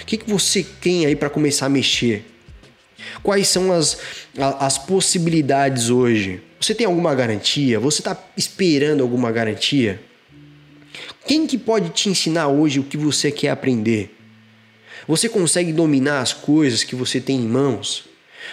O 0.02 0.06
que, 0.06 0.18
que 0.18 0.30
você 0.30 0.64
tem 0.64 1.06
aí 1.06 1.16
para 1.16 1.30
começar 1.30 1.66
a 1.66 1.70
mexer? 1.70 2.26
Quais 3.22 3.48
são 3.48 3.72
as, 3.72 3.98
as 4.60 4.78
possibilidades 4.78 5.90
hoje? 5.90 6.42
Você 6.60 6.74
tem 6.74 6.86
alguma 6.86 7.14
garantia? 7.14 7.80
Você 7.80 8.02
está 8.02 8.18
esperando 8.38 9.02
alguma 9.02 9.32
garantia? 9.32 10.02
Quem 11.26 11.48
que 11.48 11.58
pode 11.58 11.90
te 11.90 12.10
ensinar 12.10 12.48
hoje 12.48 12.80
o 12.80 12.84
que 12.84 12.98
você 12.98 13.32
quer 13.32 13.50
aprender? 13.50 14.16
Você 15.08 15.28
consegue 15.28 15.74
dominar 15.74 16.22
as 16.22 16.34
coisas 16.34 16.84
que 16.84 16.96
você 16.96 17.20
tem 17.20 17.38
em 17.38 17.48
mãos? 17.48 18.06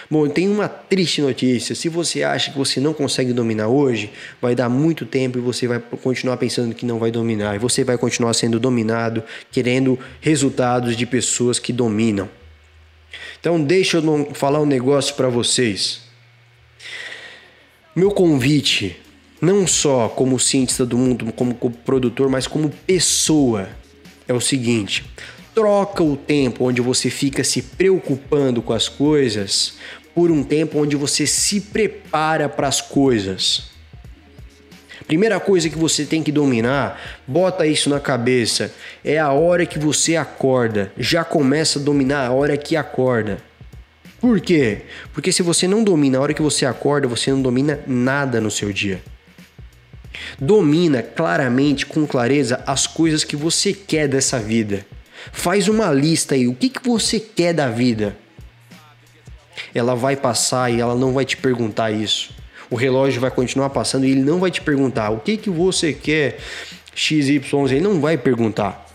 Bom, 0.09 0.27
tem 0.27 0.49
uma 0.49 0.67
triste 0.67 1.21
notícia. 1.21 1.75
Se 1.75 1.89
você 1.89 2.23
acha 2.23 2.51
que 2.51 2.57
você 2.57 2.79
não 2.79 2.93
consegue 2.93 3.33
dominar 3.33 3.67
hoje, 3.67 4.11
vai 4.41 4.55
dar 4.55 4.69
muito 4.69 5.05
tempo 5.05 5.37
e 5.37 5.41
você 5.41 5.67
vai 5.67 5.79
continuar 5.79 6.37
pensando 6.37 6.75
que 6.75 6.85
não 6.85 6.99
vai 6.99 7.11
dominar. 7.11 7.55
E 7.55 7.59
você 7.59 7.83
vai 7.83 7.97
continuar 7.97 8.33
sendo 8.33 8.59
dominado, 8.59 9.23
querendo 9.51 9.99
resultados 10.19 10.95
de 10.95 11.05
pessoas 11.05 11.59
que 11.59 11.71
dominam. 11.71 12.29
Então, 13.41 13.59
deixa 13.59 13.97
eu 13.97 14.29
falar 14.35 14.61
um 14.61 14.67
negócio 14.67 15.15
para 15.15 15.27
vocês. 15.27 16.01
Meu 17.95 18.11
convite, 18.11 18.95
não 19.41 19.65
só 19.65 20.07
como 20.07 20.39
cientista 20.39 20.85
do 20.85 20.95
mundo, 20.95 21.33
como 21.33 21.55
produtor, 21.55 22.29
mas 22.29 22.45
como 22.45 22.69
pessoa, 22.69 23.67
é 24.27 24.33
o 24.33 24.39
seguinte: 24.39 25.03
troca 25.55 26.03
o 26.03 26.15
tempo 26.15 26.65
onde 26.65 26.81
você 26.81 27.09
fica 27.09 27.43
se 27.43 27.63
preocupando 27.63 28.61
com 28.61 28.73
as 28.73 28.87
coisas 28.87 29.73
por 30.13 30.29
um 30.29 30.43
tempo 30.43 30.77
onde 30.77 30.95
você 30.95 31.25
se 31.25 31.61
prepara 31.61 32.47
para 32.47 32.67
as 32.67 32.79
coisas. 32.79 33.71
Primeira 35.07 35.39
coisa 35.39 35.69
que 35.69 35.77
você 35.77 36.05
tem 36.05 36.23
que 36.23 36.31
dominar, 36.31 36.99
bota 37.27 37.65
isso 37.65 37.89
na 37.89 37.99
cabeça, 37.99 38.73
é 39.03 39.17
a 39.19 39.31
hora 39.31 39.65
que 39.65 39.79
você 39.79 40.15
acorda. 40.15 40.91
Já 40.97 41.23
começa 41.23 41.79
a 41.79 41.81
dominar 41.81 42.27
a 42.27 42.31
hora 42.31 42.55
que 42.57 42.75
acorda. 42.75 43.39
Por 44.19 44.39
quê? 44.39 44.83
Porque 45.13 45.31
se 45.31 45.41
você 45.41 45.67
não 45.67 45.83
domina 45.83 46.17
a 46.17 46.21
hora 46.21 46.33
que 46.33 46.41
você 46.41 46.65
acorda, 46.65 47.07
você 47.07 47.31
não 47.31 47.41
domina 47.41 47.79
nada 47.87 48.39
no 48.39 48.51
seu 48.51 48.71
dia. 48.71 49.01
Domina 50.39 51.01
claramente, 51.01 51.85
com 51.85 52.05
clareza, 52.05 52.63
as 52.67 52.85
coisas 52.85 53.23
que 53.23 53.35
você 53.35 53.73
quer 53.73 54.07
dessa 54.07 54.39
vida. 54.39 54.85
Faz 55.31 55.67
uma 55.67 55.91
lista 55.91 56.35
aí, 56.35 56.47
o 56.47 56.53
que, 56.53 56.69
que 56.69 56.87
você 56.87 57.19
quer 57.19 57.53
da 57.53 57.69
vida? 57.69 58.15
Ela 59.73 59.95
vai 59.95 60.15
passar 60.15 60.71
e 60.71 60.79
ela 60.79 60.95
não 60.95 61.13
vai 61.13 61.25
te 61.25 61.37
perguntar 61.37 61.91
isso. 61.91 62.40
O 62.71 62.75
relógio 62.77 63.19
vai 63.19 63.29
continuar 63.29 63.69
passando 63.69 64.05
e 64.05 64.11
ele 64.11 64.21
não 64.21 64.39
vai 64.39 64.49
te 64.49 64.61
perguntar 64.61 65.09
o 65.09 65.19
que, 65.19 65.35
que 65.35 65.49
você 65.49 65.91
quer 65.91 66.39
XYZ, 66.95 67.53
ele 67.69 67.81
não 67.81 67.99
vai 67.99 68.17
perguntar. 68.17 68.87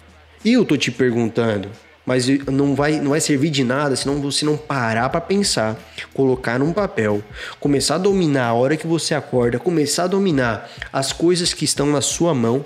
Eu 0.43 0.65
tô 0.65 0.79
te 0.79 0.91
perguntando, 0.91 1.69
mas 2.07 2.27
não 2.27 2.75
vai, 2.75 2.99
não 2.99 3.11
vai 3.11 3.21
servir 3.21 3.51
de 3.51 3.63
nada 3.63 3.95
se 3.95 4.07
não 4.07 4.23
você 4.23 4.47
não 4.47 4.57
parar 4.57 5.11
para 5.11 5.21
pensar, 5.21 5.77
colocar 6.15 6.59
num 6.59 6.73
papel, 6.73 7.23
começar 7.61 7.97
a 7.97 7.99
dominar 7.99 8.47
a 8.47 8.55
hora 8.55 8.79
que 8.79 8.87
você 8.87 9.15
acorda, 9.15 9.59
começar 9.59 10.05
a 10.05 10.09
dominar 10.09 10.71
as 10.91 11.13
coisas 11.13 11.53
que 11.53 11.67
estão 11.67 11.89
na 11.89 12.01
sua 12.01 12.33
mão 12.33 12.65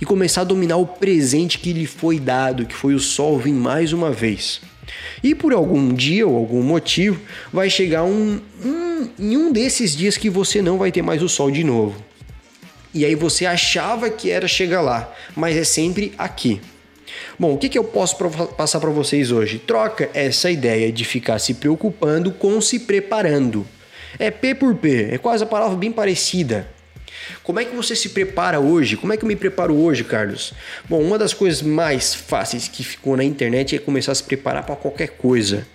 e 0.00 0.04
começar 0.04 0.42
a 0.42 0.44
dominar 0.44 0.76
o 0.76 0.86
presente 0.86 1.58
que 1.58 1.72
lhe 1.72 1.86
foi 1.86 2.20
dado, 2.20 2.66
que 2.66 2.74
foi 2.74 2.94
o 2.94 3.00
sol 3.00 3.36
vir 3.36 3.52
mais 3.52 3.92
uma 3.92 4.12
vez. 4.12 4.60
E 5.22 5.34
por 5.34 5.52
algum 5.52 5.92
dia 5.92 6.26
ou 6.26 6.36
algum 6.36 6.62
motivo, 6.62 7.20
vai 7.52 7.70
chegar 7.70 8.04
um, 8.04 8.40
um, 8.64 8.81
em 9.18 9.36
um 9.36 9.52
desses 9.52 9.96
dias 9.96 10.16
que 10.16 10.30
você 10.30 10.60
não 10.60 10.78
vai 10.78 10.92
ter 10.92 11.02
mais 11.02 11.22
o 11.22 11.28
sol 11.28 11.50
de 11.50 11.64
novo. 11.64 12.02
E 12.94 13.04
aí 13.04 13.14
você 13.14 13.46
achava 13.46 14.10
que 14.10 14.30
era 14.30 14.46
chegar 14.46 14.82
lá, 14.82 15.12
mas 15.34 15.56
é 15.56 15.64
sempre 15.64 16.12
aqui. 16.18 16.60
Bom, 17.38 17.54
o 17.54 17.58
que, 17.58 17.68
que 17.68 17.78
eu 17.78 17.84
posso 17.84 18.16
passar 18.56 18.80
para 18.80 18.90
vocês 18.90 19.30
hoje? 19.30 19.58
Troca 19.58 20.10
essa 20.12 20.50
ideia 20.50 20.92
de 20.92 21.04
ficar 21.04 21.38
se 21.38 21.54
preocupando 21.54 22.30
com 22.30 22.60
se 22.60 22.80
preparando. 22.80 23.66
É 24.18 24.30
P 24.30 24.54
por 24.54 24.74
P, 24.74 25.08
é 25.10 25.18
quase 25.18 25.42
a 25.42 25.46
palavra 25.46 25.76
bem 25.76 25.90
parecida. 25.90 26.68
Como 27.42 27.60
é 27.60 27.64
que 27.64 27.74
você 27.74 27.94
se 27.96 28.10
prepara 28.10 28.60
hoje? 28.60 28.96
Como 28.96 29.12
é 29.12 29.16
que 29.16 29.24
eu 29.24 29.28
me 29.28 29.36
preparo 29.36 29.74
hoje, 29.74 30.04
Carlos? 30.04 30.52
Bom, 30.88 31.00
uma 31.00 31.18
das 31.18 31.32
coisas 31.32 31.62
mais 31.62 32.14
fáceis 32.14 32.68
que 32.68 32.84
ficou 32.84 33.16
na 33.16 33.24
internet 33.24 33.76
é 33.76 33.78
começar 33.78 34.12
a 34.12 34.14
se 34.14 34.22
preparar 34.22 34.64
para 34.64 34.76
qualquer 34.76 35.08
coisa. 35.10 35.66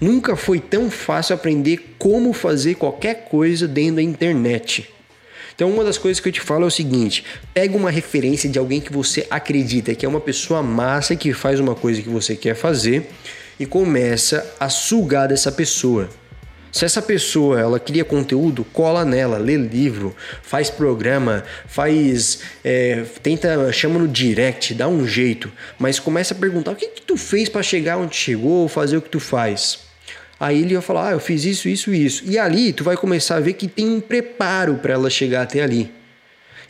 Nunca 0.00 0.36
foi 0.36 0.60
tão 0.60 0.90
fácil 0.90 1.34
aprender 1.34 1.94
como 1.98 2.32
fazer 2.32 2.74
qualquer 2.74 3.26
coisa 3.28 3.66
dentro 3.66 3.96
da 3.96 4.02
internet. 4.02 4.88
Então, 5.54 5.70
uma 5.70 5.82
das 5.82 5.96
coisas 5.96 6.20
que 6.20 6.28
eu 6.28 6.32
te 6.32 6.40
falo 6.40 6.64
é 6.64 6.66
o 6.66 6.70
seguinte: 6.70 7.24
pega 7.54 7.76
uma 7.76 7.90
referência 7.90 8.48
de 8.48 8.58
alguém 8.58 8.80
que 8.80 8.92
você 8.92 9.26
acredita 9.30 9.94
que 9.94 10.04
é 10.04 10.08
uma 10.08 10.20
pessoa 10.20 10.62
massa 10.62 11.16
que 11.16 11.32
faz 11.32 11.58
uma 11.58 11.74
coisa 11.74 12.02
que 12.02 12.08
você 12.08 12.36
quer 12.36 12.54
fazer 12.54 13.08
e 13.58 13.64
começa 13.64 14.54
a 14.60 14.68
sugar 14.68 15.28
dessa 15.28 15.50
pessoa. 15.50 16.10
Se 16.76 16.84
essa 16.84 17.00
pessoa 17.00 17.58
ela 17.58 17.80
cria 17.80 18.04
conteúdo, 18.04 18.62
cola 18.62 19.02
nela, 19.02 19.38
lê 19.38 19.56
livro, 19.56 20.14
faz 20.42 20.68
programa, 20.68 21.42
faz, 21.66 22.40
é, 22.62 23.02
tenta, 23.22 23.72
chama 23.72 23.98
no 23.98 24.06
direct, 24.06 24.74
dá 24.74 24.86
um 24.86 25.08
jeito, 25.08 25.50
mas 25.78 25.98
começa 25.98 26.34
a 26.34 26.36
perguntar 26.36 26.72
o 26.72 26.76
que, 26.76 26.88
que 26.88 27.00
tu 27.00 27.16
fez 27.16 27.48
para 27.48 27.62
chegar 27.62 27.96
onde 27.96 28.14
chegou, 28.14 28.68
fazer 28.68 28.98
o 28.98 29.00
que 29.00 29.08
tu 29.08 29.18
faz. 29.18 29.78
Aí 30.38 30.60
ele 30.60 30.74
vai 30.74 30.82
falar, 30.82 31.08
ah, 31.08 31.12
eu 31.12 31.18
fiz 31.18 31.46
isso, 31.46 31.66
isso, 31.66 31.94
isso. 31.94 32.22
E 32.26 32.38
ali 32.38 32.74
tu 32.74 32.84
vai 32.84 32.94
começar 32.94 33.36
a 33.36 33.40
ver 33.40 33.54
que 33.54 33.68
tem 33.68 33.88
um 33.88 33.98
preparo 33.98 34.74
para 34.74 34.92
ela 34.92 35.08
chegar 35.08 35.44
até 35.44 35.62
ali. 35.62 35.90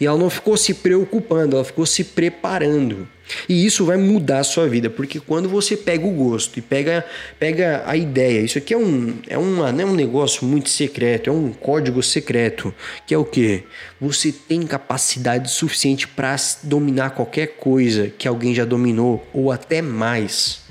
E 0.00 0.06
ela 0.06 0.16
não 0.16 0.30
ficou 0.30 0.56
se 0.56 0.72
preocupando, 0.72 1.56
ela 1.56 1.64
ficou 1.64 1.84
se 1.84 2.04
preparando. 2.04 3.08
E 3.48 3.66
isso 3.66 3.84
vai 3.84 3.96
mudar 3.96 4.40
a 4.40 4.44
sua 4.44 4.68
vida, 4.68 4.88
porque 4.88 5.18
quando 5.18 5.48
você 5.48 5.76
pega 5.76 6.06
o 6.06 6.10
gosto 6.10 6.58
e 6.58 6.62
pega, 6.62 7.04
pega 7.38 7.82
a 7.86 7.96
ideia, 7.96 8.40
isso 8.40 8.58
aqui 8.58 8.72
é 8.72 8.76
um, 8.76 9.18
é, 9.26 9.36
uma, 9.36 9.70
é 9.70 9.84
um 9.84 9.94
negócio 9.94 10.46
muito 10.46 10.68
secreto, 10.70 11.28
é 11.28 11.32
um 11.32 11.52
código 11.52 12.02
secreto, 12.02 12.72
que 13.06 13.12
é 13.14 13.18
o 13.18 13.24
que? 13.24 13.64
Você 14.00 14.30
tem 14.32 14.62
capacidade 14.62 15.50
suficiente 15.50 16.06
para 16.06 16.36
dominar 16.62 17.10
qualquer 17.10 17.56
coisa 17.56 18.12
que 18.16 18.28
alguém 18.28 18.54
já 18.54 18.64
dominou, 18.64 19.26
ou 19.32 19.50
até 19.50 19.82
mais. 19.82 20.64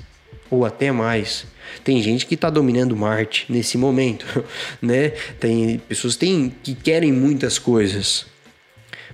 Ou 0.50 0.64
até 0.64 0.92
mais. 0.92 1.44
Tem 1.82 2.00
gente 2.00 2.24
que 2.24 2.34
está 2.34 2.48
dominando 2.48 2.96
Marte 2.96 3.46
nesse 3.48 3.76
momento, 3.76 4.44
né? 4.80 5.10
Tem 5.40 5.78
pessoas 5.88 6.16
têm, 6.16 6.54
que 6.62 6.74
querem 6.74 7.12
muitas 7.12 7.58
coisas 7.58 8.26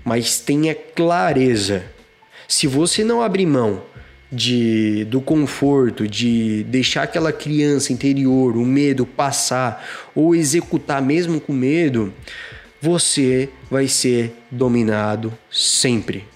mas 0.04 0.40
tenha 0.40 0.74
clareza. 0.74 1.84
Se 2.52 2.66
você 2.66 3.02
não 3.02 3.22
abrir 3.22 3.46
mão 3.46 3.80
de 4.30 5.06
do 5.06 5.22
conforto, 5.22 6.06
de 6.06 6.64
deixar 6.64 7.04
aquela 7.04 7.32
criança 7.32 7.94
interior, 7.94 8.58
o 8.58 8.64
medo 8.66 9.06
passar 9.06 9.82
ou 10.14 10.34
executar 10.34 11.00
mesmo 11.00 11.40
com 11.40 11.50
medo, 11.50 12.12
você 12.78 13.48
vai 13.70 13.88
ser 13.88 14.34
dominado 14.50 15.32
sempre. 15.50 16.26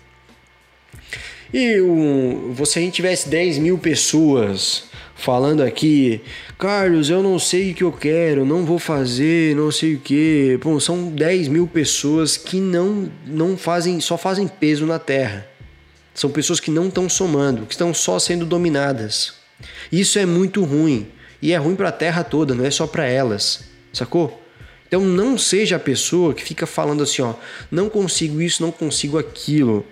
E 1.53 1.83
um, 1.83 2.55
se 2.65 2.79
a 2.79 2.83
gente 2.83 2.95
tivesse 2.95 3.29
10 3.29 3.59
mil 3.59 3.77
pessoas 3.77 4.85
falando 5.15 5.63
aqui, 5.63 6.23
Carlos, 6.59 7.11
eu 7.11 7.23
não 7.23 7.39
sei 7.39 7.73
o 7.73 7.75
que 7.75 7.85
eu 7.85 7.93
quero, 7.93 8.47
não 8.47 8.65
vou 8.65 8.79
fazer, 8.79 9.55
não 9.55 9.71
sei 9.71 9.97
o 9.97 10.01
que. 10.01 10.59
Bom, 10.65 10.81
são 10.81 11.11
10 11.11 11.49
mil 11.49 11.67
pessoas 11.67 12.39
que 12.39 12.59
não, 12.59 13.07
não 13.27 13.55
fazem, 13.55 14.01
só 14.01 14.17
fazem 14.17 14.49
peso 14.49 14.87
na 14.87 14.99
terra. 14.99 15.56
São 16.17 16.31
pessoas 16.31 16.59
que 16.59 16.71
não 16.71 16.89
estão 16.89 17.11
somando, 17.11 17.67
que 17.67 17.75
estão 17.75 17.93
só 17.93 18.19
sendo 18.19 18.47
dominadas. 18.47 19.35
Isso 19.93 20.19
é 20.19 20.25
muito 20.25 20.65
ruim. 20.65 21.09
E 21.43 21.53
é 21.53 21.59
ruim 21.59 21.77
para 21.77 21.91
a 21.91 21.93
terra 21.93 22.25
toda, 22.25 22.55
não 22.55 22.65
é 22.65 22.71
só 22.71 22.87
para 22.87 23.05
elas. 23.05 23.65
Sacou? 23.93 24.43
Então 24.89 25.03
não 25.03 25.37
seja 25.37 25.77
a 25.77 25.79
pessoa 25.79 26.33
que 26.33 26.43
fica 26.43 26.67
falando 26.67 27.03
assim, 27.03 27.21
ó, 27.21 27.35
não 27.71 27.91
consigo 27.91 28.41
isso, 28.41 28.63
não 28.63 28.73
consigo 28.73 29.19
aquilo. 29.19 29.85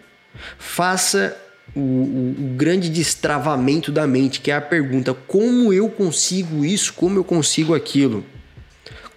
Faça 0.59 1.37
o, 1.77 1.81
o, 1.81 2.35
o, 2.39 2.55
grande 2.57 2.89
destravamento 2.89 3.93
da 3.93 4.07
mente, 4.07 4.41
que 4.41 4.51
é 4.51 4.55
a 4.55 4.63
pergunta: 4.63 5.13
como 5.27 5.75
eu 5.75 5.91
consigo 5.91 6.65
isso, 6.65 6.95
como 6.95 7.19
eu 7.19 7.25
consigo 7.25 7.75
aquilo? 7.75 8.25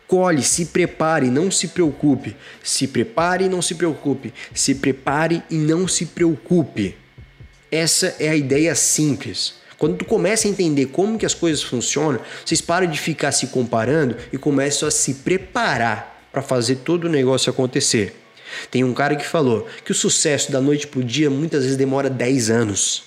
Colhe, 0.07 0.41
se 0.41 0.67
prepare, 0.67 1.29
não 1.29 1.51
se 1.51 1.67
preocupe. 1.67 2.35
Se 2.63 2.87
prepare 2.87 3.45
e 3.45 3.49
não 3.49 3.61
se 3.61 3.75
preocupe. 3.75 4.33
Se 4.53 4.75
prepare 4.75 5.43
e 5.49 5.55
não 5.55 5.87
se 5.87 6.05
preocupe. 6.05 6.95
Essa 7.69 8.15
é 8.19 8.29
a 8.29 8.35
ideia 8.35 8.73
simples. 8.73 9.55
Quando 9.77 9.97
tu 9.97 10.05
começa 10.05 10.47
a 10.47 10.51
entender 10.51 10.87
como 10.87 11.17
que 11.17 11.25
as 11.25 11.33
coisas 11.33 11.61
funcionam, 11.61 12.21
vocês 12.43 12.61
param 12.61 12.87
de 12.87 12.97
ficar 12.97 13.31
se 13.31 13.47
comparando 13.47 14.15
e 14.31 14.37
começam 14.37 14.87
a 14.87 14.91
se 14.91 15.15
preparar 15.15 16.25
para 16.31 16.41
fazer 16.41 16.77
todo 16.77 17.05
o 17.05 17.09
negócio 17.09 17.49
acontecer. 17.49 18.15
Tem 18.71 18.83
um 18.83 18.93
cara 18.93 19.15
que 19.15 19.25
falou 19.25 19.67
que 19.83 19.91
o 19.91 19.95
sucesso 19.95 20.51
da 20.51 20.61
noite 20.61 20.87
pro 20.87 21.03
dia 21.03 21.29
muitas 21.29 21.63
vezes 21.63 21.77
demora 21.77 22.09
10 22.09 22.49
anos. 22.49 23.03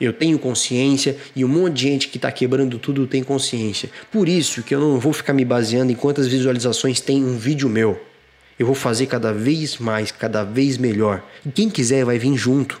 Eu 0.00 0.12
tenho 0.12 0.38
consciência 0.38 1.16
e 1.34 1.44
um 1.44 1.48
monte 1.48 1.74
de 1.74 1.82
gente 1.82 2.08
que 2.08 2.18
está 2.18 2.30
quebrando 2.30 2.78
tudo 2.78 3.06
tem 3.06 3.22
consciência. 3.22 3.90
Por 4.12 4.28
isso 4.28 4.62
que 4.62 4.74
eu 4.74 4.80
não 4.80 4.98
vou 4.98 5.12
ficar 5.12 5.32
me 5.32 5.44
baseando 5.44 5.90
em 5.90 5.96
quantas 5.96 6.26
visualizações 6.26 7.00
tem 7.00 7.24
um 7.24 7.36
vídeo 7.36 7.68
meu. 7.68 8.00
Eu 8.58 8.66
vou 8.66 8.74
fazer 8.74 9.06
cada 9.06 9.32
vez 9.32 9.78
mais, 9.78 10.10
cada 10.10 10.44
vez 10.44 10.78
melhor. 10.78 11.24
E 11.46 11.50
quem 11.50 11.70
quiser 11.70 12.04
vai 12.04 12.18
vir 12.18 12.36
junto. 12.36 12.80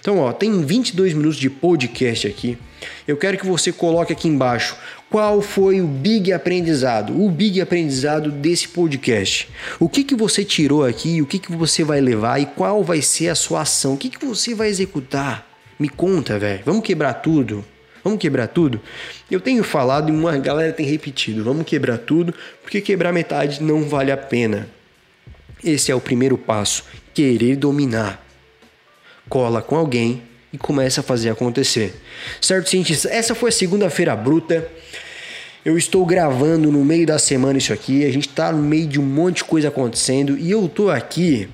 Então, 0.00 0.18
ó, 0.18 0.32
tem 0.32 0.64
22 0.64 1.14
minutos 1.14 1.38
de 1.38 1.48
podcast 1.48 2.26
aqui. 2.26 2.58
Eu 3.06 3.16
quero 3.16 3.38
que 3.38 3.46
você 3.46 3.72
coloque 3.72 4.12
aqui 4.12 4.28
embaixo 4.28 4.76
qual 5.10 5.40
foi 5.40 5.80
o 5.80 5.86
big 5.86 6.32
aprendizado, 6.32 7.20
o 7.20 7.30
big 7.30 7.60
aprendizado 7.60 8.30
desse 8.30 8.68
podcast. 8.68 9.48
O 9.78 9.88
que, 9.88 10.04
que 10.04 10.14
você 10.14 10.44
tirou 10.44 10.84
aqui, 10.84 11.22
o 11.22 11.26
que, 11.26 11.38
que 11.38 11.52
você 11.52 11.84
vai 11.84 12.00
levar 12.00 12.40
e 12.40 12.46
qual 12.46 12.82
vai 12.82 13.00
ser 13.00 13.28
a 13.28 13.34
sua 13.34 13.62
ação, 13.62 13.94
o 13.94 13.96
que, 13.96 14.10
que 14.10 14.24
você 14.24 14.54
vai 14.54 14.68
executar. 14.68 15.55
Me 15.78 15.88
conta, 15.88 16.38
velho. 16.38 16.62
Vamos 16.64 16.84
quebrar 16.84 17.14
tudo? 17.14 17.64
Vamos 18.02 18.20
quebrar 18.20 18.46
tudo? 18.46 18.80
Eu 19.30 19.40
tenho 19.40 19.64
falado 19.64 20.10
e 20.10 20.12
uma 20.12 20.38
galera 20.38 20.72
tem 20.72 20.86
repetido: 20.86 21.42
vamos 21.42 21.66
quebrar 21.66 21.98
tudo, 21.98 22.32
porque 22.62 22.80
quebrar 22.80 23.12
metade 23.12 23.62
não 23.62 23.82
vale 23.82 24.12
a 24.12 24.16
pena. 24.16 24.68
Esse 25.62 25.90
é 25.90 25.94
o 25.94 26.00
primeiro 26.00 26.38
passo: 26.38 26.84
querer 27.12 27.56
dominar. 27.56 28.24
Cola 29.28 29.60
com 29.60 29.76
alguém 29.76 30.22
e 30.52 30.58
começa 30.58 31.00
a 31.00 31.04
fazer 31.04 31.30
acontecer. 31.30 31.94
Certo, 32.40 32.70
cientista? 32.70 33.08
Essa 33.08 33.34
foi 33.34 33.48
a 33.48 33.52
segunda-feira 33.52 34.14
bruta. 34.14 34.70
Eu 35.64 35.76
estou 35.76 36.06
gravando 36.06 36.70
no 36.70 36.84
meio 36.84 37.04
da 37.04 37.18
semana 37.18 37.58
isso 37.58 37.72
aqui. 37.72 38.04
A 38.04 38.12
gente 38.12 38.28
está 38.28 38.52
no 38.52 38.62
meio 38.62 38.86
de 38.86 39.00
um 39.00 39.04
monte 39.04 39.38
de 39.38 39.44
coisa 39.44 39.66
acontecendo 39.66 40.38
e 40.38 40.48
eu 40.48 40.68
tô 40.68 40.90
aqui 40.90 41.48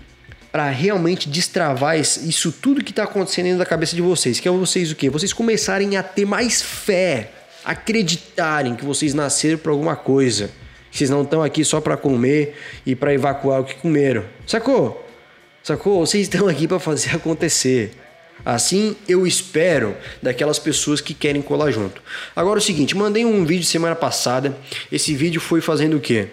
para 0.52 0.68
realmente 0.68 1.30
destravar 1.30 1.98
isso 1.98 2.52
tudo 2.52 2.84
que 2.84 2.90
está 2.90 3.04
acontecendo 3.04 3.46
dentro 3.46 3.58
da 3.60 3.66
cabeça 3.66 3.96
de 3.96 4.02
vocês. 4.02 4.38
Que 4.38 4.46
é 4.46 4.50
vocês 4.50 4.92
o 4.92 4.94
quê? 4.94 5.08
Vocês 5.08 5.32
começarem 5.32 5.96
a 5.96 6.02
ter 6.02 6.26
mais 6.26 6.60
fé, 6.60 7.32
acreditarem 7.64 8.76
que 8.76 8.84
vocês 8.84 9.14
nasceram 9.14 9.56
por 9.56 9.70
alguma 9.70 9.96
coisa. 9.96 10.50
Que 10.90 10.98
vocês 10.98 11.08
não 11.08 11.22
estão 11.22 11.42
aqui 11.42 11.64
só 11.64 11.80
para 11.80 11.96
comer 11.96 12.54
e 12.84 12.94
para 12.94 13.14
evacuar 13.14 13.62
o 13.62 13.64
que 13.64 13.76
comeram. 13.76 14.26
Sacou? 14.46 15.08
Sacou? 15.62 16.04
Vocês 16.04 16.24
estão 16.24 16.46
aqui 16.46 16.68
para 16.68 16.78
fazer 16.78 17.16
acontecer. 17.16 17.92
Assim 18.44 18.94
eu 19.08 19.26
espero 19.26 19.96
daquelas 20.20 20.58
pessoas 20.58 21.00
que 21.00 21.14
querem 21.14 21.40
colar 21.40 21.70
junto. 21.70 22.02
Agora 22.36 22.58
é 22.58 22.62
o 22.62 22.62
seguinte, 22.62 22.94
mandei 22.94 23.24
um 23.24 23.46
vídeo 23.46 23.64
semana 23.64 23.96
passada. 23.96 24.54
Esse 24.90 25.14
vídeo 25.14 25.40
foi 25.40 25.62
fazendo 25.62 25.96
o 25.96 26.00
quê? 26.00 26.28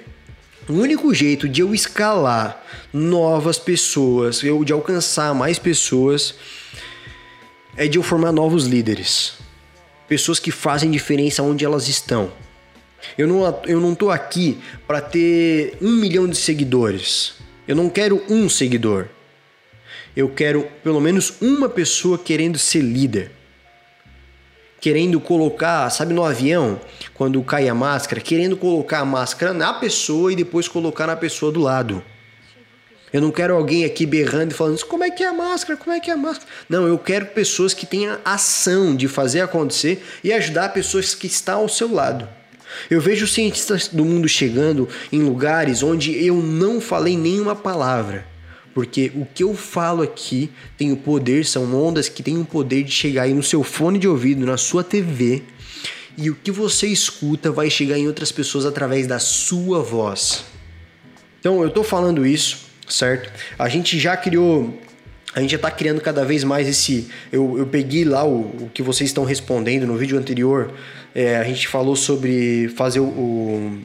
O 0.69 0.73
único 0.73 1.11
jeito 1.15 1.49
de 1.49 1.61
eu 1.61 1.73
escalar 1.73 2.63
novas 2.93 3.57
pessoas, 3.57 4.43
eu 4.43 4.63
de 4.63 4.71
alcançar 4.71 5.33
mais 5.33 5.57
pessoas, 5.57 6.35
é 7.75 7.87
de 7.87 7.97
eu 7.97 8.03
formar 8.03 8.31
novos 8.31 8.67
líderes. 8.67 9.33
Pessoas 10.07 10.37
que 10.37 10.51
fazem 10.51 10.91
diferença 10.91 11.41
onde 11.41 11.65
elas 11.65 11.87
estão. 11.87 12.31
Eu 13.17 13.27
não, 13.27 13.61
eu 13.65 13.81
não 13.81 13.95
tô 13.95 14.11
aqui 14.11 14.59
para 14.85 15.01
ter 15.01 15.75
um 15.81 15.93
milhão 15.93 16.27
de 16.27 16.37
seguidores. 16.37 17.33
Eu 17.67 17.75
não 17.75 17.89
quero 17.89 18.23
um 18.29 18.47
seguidor. 18.47 19.07
Eu 20.15 20.29
quero 20.29 20.67
pelo 20.83 21.01
menos 21.01 21.33
uma 21.41 21.67
pessoa 21.67 22.15
querendo 22.19 22.59
ser 22.59 22.81
líder 22.81 23.31
querendo 24.79 25.19
colocar, 25.19 25.89
sabe, 25.89 26.13
no 26.13 26.23
avião, 26.23 26.79
quando 27.19 27.43
cai 27.43 27.67
a 27.67 27.75
máscara, 27.75 28.21
querendo 28.21 28.55
colocar 28.55 28.99
a 28.99 29.05
máscara 29.05 29.53
na 29.53 29.73
pessoa 29.73 30.31
e 30.31 30.37
depois 30.37 30.69
colocar 30.69 31.05
na 31.05 31.17
pessoa 31.17 31.51
do 31.51 31.59
lado. 31.59 32.01
Eu 33.11 33.19
não 33.19 33.29
quero 33.29 33.53
alguém 33.53 33.83
aqui 33.83 34.05
berrando 34.05 34.53
e 34.53 34.55
falando 34.55 34.81
como 34.85 35.03
é 35.03 35.11
que 35.11 35.21
é 35.21 35.27
a 35.27 35.33
máscara, 35.33 35.77
como 35.77 35.93
é 35.93 35.99
que 35.99 36.09
é 36.09 36.13
a 36.13 36.17
máscara. 36.17 36.49
Não, 36.69 36.87
eu 36.87 36.97
quero 36.97 37.25
pessoas 37.25 37.73
que 37.73 37.85
tenham 37.85 38.17
ação 38.23 38.95
de 38.95 39.09
fazer 39.09 39.41
acontecer 39.41 40.01
e 40.23 40.31
ajudar 40.31 40.69
pessoas 40.69 41.13
que 41.13 41.27
estão 41.27 41.59
ao 41.59 41.67
seu 41.67 41.93
lado. 41.93 42.25
Eu 42.89 43.01
vejo 43.01 43.27
cientistas 43.27 43.89
do 43.89 44.05
mundo 44.05 44.29
chegando 44.29 44.87
em 45.11 45.21
lugares 45.21 45.83
onde 45.83 46.25
eu 46.25 46.37
não 46.37 46.79
falei 46.79 47.17
nenhuma 47.17 47.53
palavra 47.53 48.25
porque 48.73 49.11
o 49.13 49.25
que 49.25 49.43
eu 49.43 49.53
falo 49.55 50.01
aqui 50.01 50.49
tem 50.77 50.93
o 50.93 50.95
poder, 50.95 51.45
são 51.45 51.73
ondas 51.75 52.07
que 52.07 52.23
têm 52.23 52.39
o 52.39 52.45
poder 52.45 52.83
de 52.83 52.91
chegar 52.91 53.23
aí 53.23 53.33
no 53.33 53.43
seu 53.43 53.61
fone 53.61 53.99
de 53.99 54.07
ouvido, 54.07 54.45
na 54.45 54.55
sua 54.55 54.85
TV, 54.85 55.43
e 56.21 56.29
o 56.29 56.35
que 56.35 56.51
você 56.51 56.87
escuta 56.87 57.51
vai 57.51 57.69
chegar 57.69 57.97
em 57.97 58.07
outras 58.07 58.31
pessoas 58.31 58.65
através 58.65 59.07
da 59.07 59.19
sua 59.19 59.81
voz. 59.81 60.43
Então 61.39 61.63
eu 61.63 61.69
tô 61.69 61.83
falando 61.83 62.25
isso, 62.25 62.65
certo? 62.87 63.31
A 63.57 63.69
gente 63.69 63.97
já 63.99 64.17
criou 64.17 64.77
a 65.33 65.41
gente 65.41 65.51
já 65.51 65.57
está 65.57 65.69
criando 65.69 66.01
cada 66.01 66.25
vez 66.25 66.43
mais 66.43 66.67
esse. 66.67 67.07
Eu, 67.31 67.57
eu 67.57 67.67
peguei 67.67 68.03
lá 68.03 68.25
o, 68.25 68.63
o 68.63 68.71
que 68.73 68.81
vocês 68.81 69.11
estão 69.11 69.23
respondendo 69.23 69.85
no 69.85 69.95
vídeo 69.95 70.17
anterior. 70.17 70.73
É, 71.13 71.37
a 71.37 71.43
gente 71.43 71.67
falou 71.67 71.95
sobre 71.95 72.67
fazer 72.75 72.99
o, 72.99 73.05
o 73.05 73.81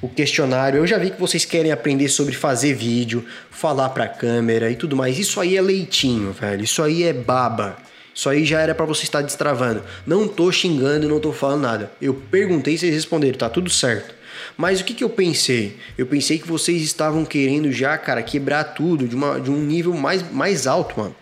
o 0.00 0.08
questionário. 0.08 0.78
Eu 0.78 0.86
já 0.86 0.98
vi 0.98 1.10
que 1.10 1.20
vocês 1.20 1.44
querem 1.44 1.72
aprender 1.72 2.08
sobre 2.08 2.34
fazer 2.34 2.74
vídeo, 2.74 3.24
falar 3.50 3.88
para 3.90 4.06
câmera 4.06 4.70
e 4.70 4.76
tudo 4.76 4.96
mais. 4.96 5.18
Isso 5.18 5.40
aí 5.40 5.56
é 5.56 5.62
leitinho, 5.62 6.32
velho. 6.32 6.62
Isso 6.62 6.82
aí 6.82 7.02
é 7.02 7.12
baba. 7.12 7.76
Isso 8.14 8.28
aí 8.28 8.44
já 8.44 8.60
era 8.60 8.74
para 8.74 8.84
você 8.84 9.04
estar 9.04 9.22
destravando. 9.22 9.82
Não 10.06 10.28
tô 10.28 10.50
xingando, 10.52 11.08
não 11.08 11.18
tô 11.18 11.32
falando 11.32 11.62
nada. 11.62 11.92
Eu 12.00 12.14
perguntei, 12.14 12.76
vocês 12.76 12.92
responderam, 12.94 13.38
tá 13.38 13.48
tudo 13.48 13.70
certo. 13.70 14.14
Mas 14.56 14.80
o 14.80 14.84
que, 14.84 14.94
que 14.94 15.04
eu 15.04 15.10
pensei? 15.10 15.76
Eu 15.96 16.06
pensei 16.06 16.38
que 16.38 16.46
vocês 16.46 16.82
estavam 16.82 17.24
querendo 17.24 17.72
já, 17.72 17.96
cara, 17.96 18.22
quebrar 18.22 18.64
tudo 18.64 19.08
de, 19.08 19.14
uma, 19.14 19.40
de 19.40 19.50
um 19.50 19.62
nível 19.62 19.94
mais, 19.94 20.30
mais 20.30 20.66
alto, 20.66 20.98
mano. 20.98 21.14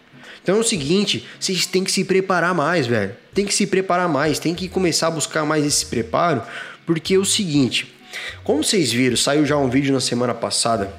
Então 0.42 0.56
é 0.56 0.58
o 0.58 0.64
seguinte, 0.64 1.26
vocês 1.38 1.66
têm 1.66 1.84
que 1.84 1.92
se 1.92 2.04
preparar 2.04 2.54
mais, 2.54 2.86
velho. 2.86 3.14
Tem 3.34 3.44
que 3.44 3.54
se 3.54 3.66
preparar 3.66 4.08
mais, 4.08 4.38
tem 4.38 4.54
que 4.54 4.68
começar 4.68 5.08
a 5.08 5.10
buscar 5.10 5.44
mais 5.44 5.64
esse 5.64 5.86
preparo, 5.86 6.42
porque 6.86 7.14
é 7.14 7.18
o 7.18 7.24
seguinte, 7.24 7.94
como 8.42 8.64
vocês 8.64 8.90
viram, 8.90 9.16
saiu 9.16 9.46
já 9.46 9.56
um 9.56 9.68
vídeo 9.68 9.92
na 9.92 10.00
semana 10.00 10.34
passada, 10.34 10.92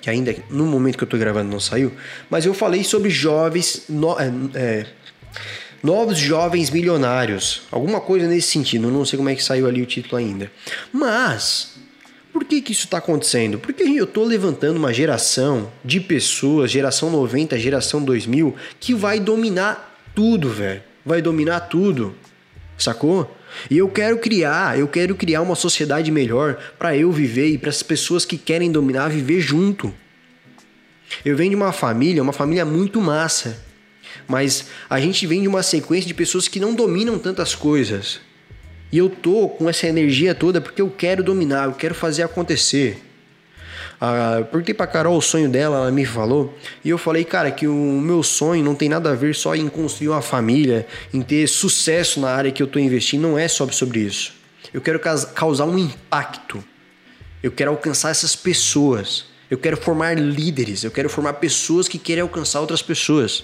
que 0.00 0.08
ainda 0.08 0.34
no 0.50 0.66
momento 0.66 0.96
que 0.96 1.04
eu 1.04 1.08
tô 1.08 1.18
gravando 1.18 1.50
não 1.50 1.58
saiu, 1.58 1.92
mas 2.30 2.46
eu 2.46 2.54
falei 2.54 2.84
sobre 2.84 3.10
jovens. 3.10 3.84
No, 3.88 4.18
é, 4.18 4.32
é, 4.54 4.86
novos 5.82 6.18
jovens 6.18 6.70
milionários. 6.70 7.62
Alguma 7.70 8.00
coisa 8.00 8.26
nesse 8.26 8.48
sentido, 8.48 8.90
não 8.90 9.04
sei 9.04 9.16
como 9.16 9.28
é 9.28 9.34
que 9.34 9.42
saiu 9.42 9.66
ali 9.66 9.82
o 9.82 9.86
título 9.86 10.16
ainda. 10.16 10.50
Mas. 10.92 11.76
Por 12.32 12.44
que, 12.44 12.60
que 12.60 12.72
isso 12.72 12.84
está 12.84 12.98
acontecendo? 12.98 13.58
Porque 13.58 13.82
eu 13.82 14.04
estou 14.04 14.24
levantando 14.24 14.76
uma 14.76 14.92
geração 14.92 15.72
de 15.84 15.98
pessoas, 15.98 16.70
geração 16.70 17.10
90, 17.10 17.58
geração 17.58 18.04
2000, 18.04 18.54
que 18.78 18.94
vai 18.94 19.18
dominar 19.18 19.98
tudo, 20.14 20.48
velho. 20.48 20.82
Vai 21.04 21.22
dominar 21.22 21.60
tudo. 21.60 22.14
Sacou? 22.76 23.34
E 23.70 23.78
eu 23.78 23.88
quero 23.88 24.18
criar, 24.18 24.78
eu 24.78 24.86
quero 24.86 25.14
criar 25.16 25.42
uma 25.42 25.54
sociedade 25.54 26.12
melhor 26.12 26.56
para 26.78 26.96
eu 26.96 27.10
viver 27.10 27.48
e 27.48 27.58
para 27.58 27.70
as 27.70 27.82
pessoas 27.82 28.24
que 28.24 28.36
querem 28.36 28.70
dominar 28.70 29.08
viver 29.08 29.40
junto. 29.40 29.92
Eu 31.24 31.36
venho 31.36 31.50
de 31.50 31.56
uma 31.56 31.72
família, 31.72 32.22
uma 32.22 32.32
família 32.32 32.64
muito 32.64 33.00
massa. 33.00 33.67
Mas 34.26 34.66
a 34.88 35.00
gente 35.00 35.26
vem 35.26 35.42
de 35.42 35.48
uma 35.48 35.62
sequência 35.62 36.06
de 36.06 36.14
pessoas 36.14 36.48
que 36.48 36.60
não 36.60 36.74
dominam 36.74 37.18
tantas 37.18 37.54
coisas. 37.54 38.20
E 38.90 38.98
eu 38.98 39.10
tô 39.10 39.48
com 39.48 39.68
essa 39.68 39.86
energia 39.86 40.34
toda 40.34 40.60
porque 40.60 40.80
eu 40.80 40.90
quero 40.90 41.22
dominar, 41.22 41.66
eu 41.66 41.72
quero 41.72 41.94
fazer 41.94 42.22
acontecer. 42.22 43.02
Ah, 44.00 44.44
perguntei 44.50 44.74
pra 44.74 44.86
Carol 44.86 45.16
o 45.16 45.20
sonho 45.20 45.48
dela, 45.48 45.76
ela 45.78 45.90
me 45.90 46.04
falou. 46.04 46.56
E 46.84 46.88
eu 46.88 46.96
falei, 46.96 47.24
cara, 47.24 47.50
que 47.50 47.66
o 47.66 47.74
meu 47.74 48.22
sonho 48.22 48.64
não 48.64 48.74
tem 48.74 48.88
nada 48.88 49.10
a 49.10 49.14
ver 49.14 49.34
só 49.34 49.54
em 49.54 49.68
construir 49.68 50.08
uma 50.08 50.22
família, 50.22 50.86
em 51.12 51.20
ter 51.20 51.46
sucesso 51.48 52.20
na 52.20 52.30
área 52.30 52.52
que 52.52 52.62
eu 52.62 52.66
tô 52.66 52.78
investindo. 52.78 53.22
Não 53.22 53.38
é 53.38 53.48
só 53.48 53.68
sobre 53.70 54.00
isso. 54.00 54.32
Eu 54.72 54.80
quero 54.80 55.00
causar 55.34 55.64
um 55.64 55.78
impacto. 55.78 56.62
Eu 57.42 57.50
quero 57.50 57.70
alcançar 57.70 58.10
essas 58.10 58.36
pessoas. 58.36 59.26
Eu 59.50 59.58
quero 59.58 59.76
formar 59.76 60.16
líderes. 60.16 60.84
Eu 60.84 60.90
quero 60.90 61.08
formar 61.08 61.34
pessoas 61.34 61.88
que 61.88 61.98
querem 61.98 62.22
alcançar 62.22 62.60
outras 62.60 62.82
pessoas. 62.82 63.42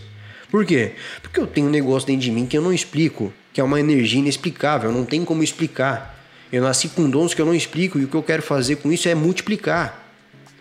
Por 0.54 0.64
quê? 0.64 0.92
Porque 1.20 1.40
eu 1.40 1.48
tenho 1.48 1.66
um 1.66 1.70
negócio 1.70 2.06
dentro 2.06 2.22
de 2.22 2.30
mim 2.30 2.46
que 2.46 2.56
eu 2.56 2.62
não 2.62 2.72
explico, 2.72 3.32
que 3.52 3.60
é 3.60 3.64
uma 3.64 3.80
energia 3.80 4.20
inexplicável. 4.20 4.92
Não 4.92 5.04
tem 5.04 5.24
como 5.24 5.42
explicar. 5.42 6.16
Eu 6.52 6.62
nasci 6.62 6.88
com 6.90 7.10
dons 7.10 7.34
que 7.34 7.42
eu 7.42 7.44
não 7.44 7.56
explico 7.56 7.98
e 7.98 8.04
o 8.04 8.06
que 8.06 8.14
eu 8.14 8.22
quero 8.22 8.40
fazer 8.40 8.76
com 8.76 8.92
isso 8.92 9.08
é 9.08 9.16
multiplicar 9.16 10.03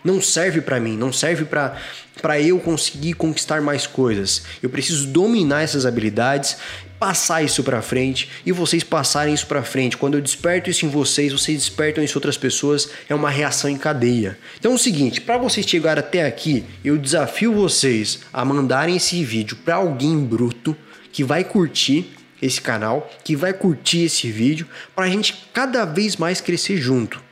não 0.04 0.20
serve 0.20 0.60
para 0.60 0.78
mim, 0.78 0.96
não 0.96 1.12
serve 1.12 1.46
para 1.46 2.40
eu 2.40 2.60
conseguir 2.60 3.14
conquistar 3.14 3.62
mais 3.62 3.86
coisas. 3.86 4.42
Eu 4.62 4.68
preciso 4.68 5.06
dominar 5.06 5.62
essas 5.62 5.86
habilidades, 5.86 6.56
passar 6.98 7.42
isso 7.42 7.64
para 7.64 7.82
frente 7.82 8.30
e 8.44 8.52
vocês 8.52 8.84
passarem 8.84 9.34
isso 9.34 9.46
para 9.46 9.62
frente. 9.62 9.96
Quando 9.96 10.14
eu 10.14 10.20
desperto 10.20 10.70
isso 10.70 10.86
em 10.86 10.90
vocês, 10.90 11.32
vocês 11.32 11.58
despertam 11.58 12.04
isso 12.04 12.14
em 12.14 12.18
outras 12.18 12.36
pessoas, 12.36 12.88
é 13.08 13.14
uma 13.14 13.30
reação 13.30 13.70
em 13.70 13.78
cadeia. 13.78 14.38
Então 14.58 14.72
é 14.72 14.74
o 14.74 14.78
seguinte, 14.78 15.20
para 15.20 15.38
vocês 15.38 15.66
chegar 15.66 15.98
até 15.98 16.26
aqui, 16.26 16.64
eu 16.84 16.98
desafio 16.98 17.52
vocês 17.52 18.20
a 18.32 18.44
mandarem 18.44 18.96
esse 18.96 19.24
vídeo 19.24 19.56
para 19.64 19.76
alguém 19.76 20.22
bruto 20.22 20.76
que 21.12 21.24
vai 21.24 21.44
curtir 21.44 22.12
esse 22.42 22.60
canal, 22.60 23.10
que 23.22 23.34
vai 23.34 23.54
curtir 23.54 24.04
esse 24.04 24.30
vídeo, 24.30 24.66
para 24.94 25.06
a 25.06 25.08
gente 25.08 25.48
cada 25.52 25.86
vez 25.86 26.16
mais 26.16 26.42
crescer 26.42 26.76
junto. 26.76 27.22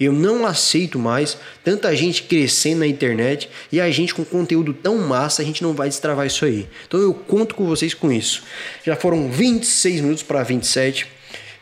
Eu 0.00 0.12
não 0.12 0.46
aceito 0.46 0.98
mais 0.98 1.36
tanta 1.62 1.94
gente 1.94 2.22
crescendo 2.22 2.78
na 2.78 2.86
internet 2.86 3.50
e 3.70 3.80
a 3.80 3.90
gente 3.90 4.14
com 4.14 4.24
conteúdo 4.24 4.72
tão 4.72 4.96
massa, 4.96 5.42
a 5.42 5.44
gente 5.44 5.62
não 5.62 5.74
vai 5.74 5.88
destravar 5.88 6.26
isso 6.26 6.44
aí. 6.46 6.66
Então 6.88 6.98
eu 6.98 7.12
conto 7.12 7.54
com 7.54 7.66
vocês 7.66 7.92
com 7.92 8.10
isso. 8.10 8.42
Já 8.82 8.96
foram 8.96 9.30
26 9.30 10.00
minutos 10.00 10.22
para 10.22 10.42
27. 10.42 11.06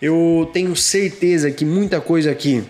Eu 0.01 0.49
tenho 0.53 0.77
certeza 0.77 1.51
que 1.51 1.65
muita 1.65 2.01
coisa 2.01 2.31
aqui 2.31 2.65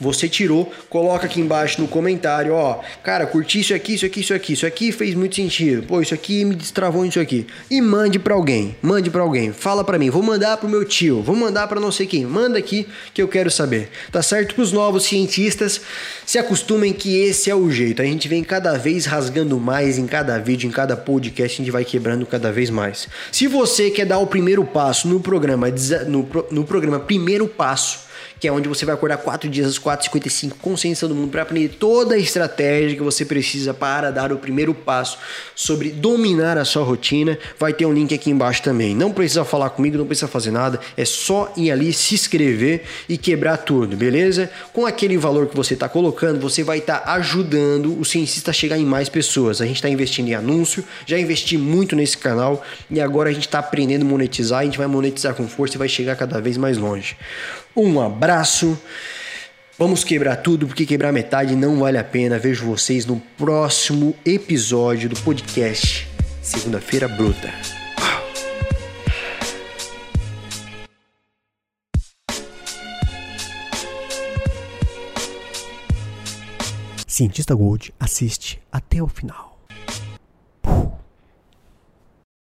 você 0.00 0.28
tirou, 0.28 0.72
coloca 0.88 1.26
aqui 1.26 1.40
embaixo 1.40 1.80
no 1.80 1.86
comentário, 1.86 2.54
ó, 2.54 2.80
cara, 3.02 3.26
curti 3.26 3.60
isso 3.60 3.74
aqui, 3.74 3.94
isso 3.94 4.06
aqui, 4.06 4.20
isso 4.20 4.34
aqui, 4.34 4.52
isso 4.54 4.66
aqui 4.66 4.92
fez 4.92 5.14
muito 5.14 5.36
sentido. 5.36 5.86
Pô, 5.86 6.00
isso 6.00 6.14
aqui 6.14 6.44
me 6.44 6.54
destravou 6.54 7.04
isso 7.04 7.20
aqui. 7.20 7.46
E 7.70 7.80
mande 7.80 8.18
para 8.18 8.34
alguém, 8.34 8.74
mande 8.80 9.10
para 9.10 9.22
alguém. 9.22 9.52
Fala 9.52 9.84
para 9.84 9.98
mim, 9.98 10.08
vou 10.08 10.22
mandar 10.22 10.56
pro 10.56 10.68
meu 10.68 10.84
tio, 10.84 11.22
vou 11.22 11.36
mandar 11.36 11.68
para 11.68 11.78
não 11.78 11.92
sei 11.92 12.06
quem. 12.06 12.24
Manda 12.24 12.58
aqui 12.58 12.88
que 13.12 13.20
eu 13.20 13.28
quero 13.28 13.50
saber. 13.50 13.90
Tá 14.10 14.22
certo 14.22 14.54
que 14.54 14.60
os 14.60 14.72
novos 14.72 15.04
cientistas 15.04 15.80
se 16.24 16.38
acostumem 16.38 16.92
que 16.92 17.16
esse 17.16 17.50
é 17.50 17.54
o 17.54 17.70
jeito. 17.70 18.00
A 18.00 18.04
gente 18.04 18.26
vem 18.26 18.42
cada 18.42 18.78
vez 18.78 19.04
rasgando 19.04 19.58
mais 19.60 19.98
em 19.98 20.06
cada 20.06 20.38
vídeo, 20.38 20.66
em 20.66 20.72
cada 20.72 20.96
podcast, 20.96 21.60
a 21.60 21.64
gente 21.64 21.72
vai 21.72 21.84
quebrando 21.84 22.24
cada 22.24 22.50
vez 22.50 22.70
mais. 22.70 23.08
Se 23.30 23.46
você 23.46 23.90
quer 23.90 24.06
dar 24.06 24.18
o 24.18 24.26
primeiro 24.26 24.64
passo 24.64 25.08
no 25.08 25.20
programa 25.20 25.68
no, 26.06 26.28
no 26.50 26.64
programa 26.64 26.98
Primeiro 27.00 27.46
Passo, 27.46 28.09
que 28.40 28.48
é 28.48 28.52
onde 28.52 28.68
você 28.68 28.86
vai 28.86 28.94
acordar 28.94 29.18
4 29.18 29.48
dias 29.50 29.68
às 29.68 29.78
4h55 29.78 30.54
com 30.60 30.76
ciência 30.76 31.06
do 31.06 31.14
mundo 31.14 31.30
para 31.30 31.42
aprender 31.42 31.68
toda 31.78 32.14
a 32.14 32.18
estratégia 32.18 32.96
que 32.96 33.02
você 33.02 33.24
precisa 33.24 33.74
para 33.74 34.10
dar 34.10 34.32
o 34.32 34.38
primeiro 34.38 34.72
passo 34.72 35.18
sobre 35.54 35.90
dominar 35.90 36.56
a 36.56 36.64
sua 36.64 36.82
rotina. 36.82 37.38
Vai 37.58 37.74
ter 37.74 37.84
um 37.84 37.92
link 37.92 38.14
aqui 38.14 38.30
embaixo 38.30 38.62
também. 38.62 38.96
Não 38.96 39.12
precisa 39.12 39.44
falar 39.44 39.68
comigo, 39.70 39.98
não 39.98 40.06
precisa 40.06 40.26
fazer 40.26 40.50
nada, 40.50 40.80
é 40.96 41.04
só 41.04 41.52
ir 41.56 41.70
ali, 41.70 41.92
se 41.92 42.14
inscrever 42.14 42.82
e 43.06 43.18
quebrar 43.18 43.58
tudo, 43.58 43.94
beleza? 43.94 44.50
Com 44.72 44.86
aquele 44.86 45.18
valor 45.18 45.46
que 45.46 45.56
você 45.56 45.74
está 45.74 45.88
colocando, 45.88 46.40
você 46.40 46.62
vai 46.62 46.78
estar 46.78 47.00
tá 47.00 47.12
ajudando 47.12 48.00
o 48.00 48.04
cientista 48.04 48.50
a 48.50 48.54
chegar 48.54 48.78
em 48.78 48.86
mais 48.86 49.10
pessoas. 49.10 49.60
A 49.60 49.66
gente 49.66 49.76
está 49.76 49.88
investindo 49.88 50.28
em 50.28 50.34
anúncio, 50.34 50.82
já 51.04 51.18
investi 51.18 51.58
muito 51.58 51.94
nesse 51.94 52.16
canal 52.16 52.64
e 52.90 53.00
agora 53.00 53.28
a 53.28 53.32
gente 53.32 53.46
está 53.46 53.58
aprendendo 53.58 54.02
a 54.02 54.08
monetizar. 54.08 54.60
A 54.60 54.64
gente 54.64 54.78
vai 54.78 54.86
monetizar 54.86 55.34
com 55.34 55.46
força 55.46 55.76
e 55.76 55.78
vai 55.78 55.88
chegar 55.88 56.16
cada 56.16 56.40
vez 56.40 56.56
mais 56.56 56.78
longe. 56.78 57.16
Um 57.76 58.00
abraço. 58.00 58.78
Vamos 59.78 60.04
quebrar 60.04 60.36
tudo, 60.36 60.66
porque 60.66 60.84
quebrar 60.84 61.12
metade 61.12 61.56
não 61.56 61.78
vale 61.78 61.96
a 61.96 62.04
pena. 62.04 62.38
Vejo 62.38 62.66
vocês 62.66 63.06
no 63.06 63.18
próximo 63.38 64.14
episódio 64.24 65.08
do 65.08 65.18
podcast 65.20 66.06
Segunda-feira 66.42 67.08
Bruta. 67.08 67.50
Cientista 77.06 77.54
Gold 77.54 77.92
assiste 78.00 78.60
até 78.72 79.02
o 79.02 79.08
final. 79.08 79.49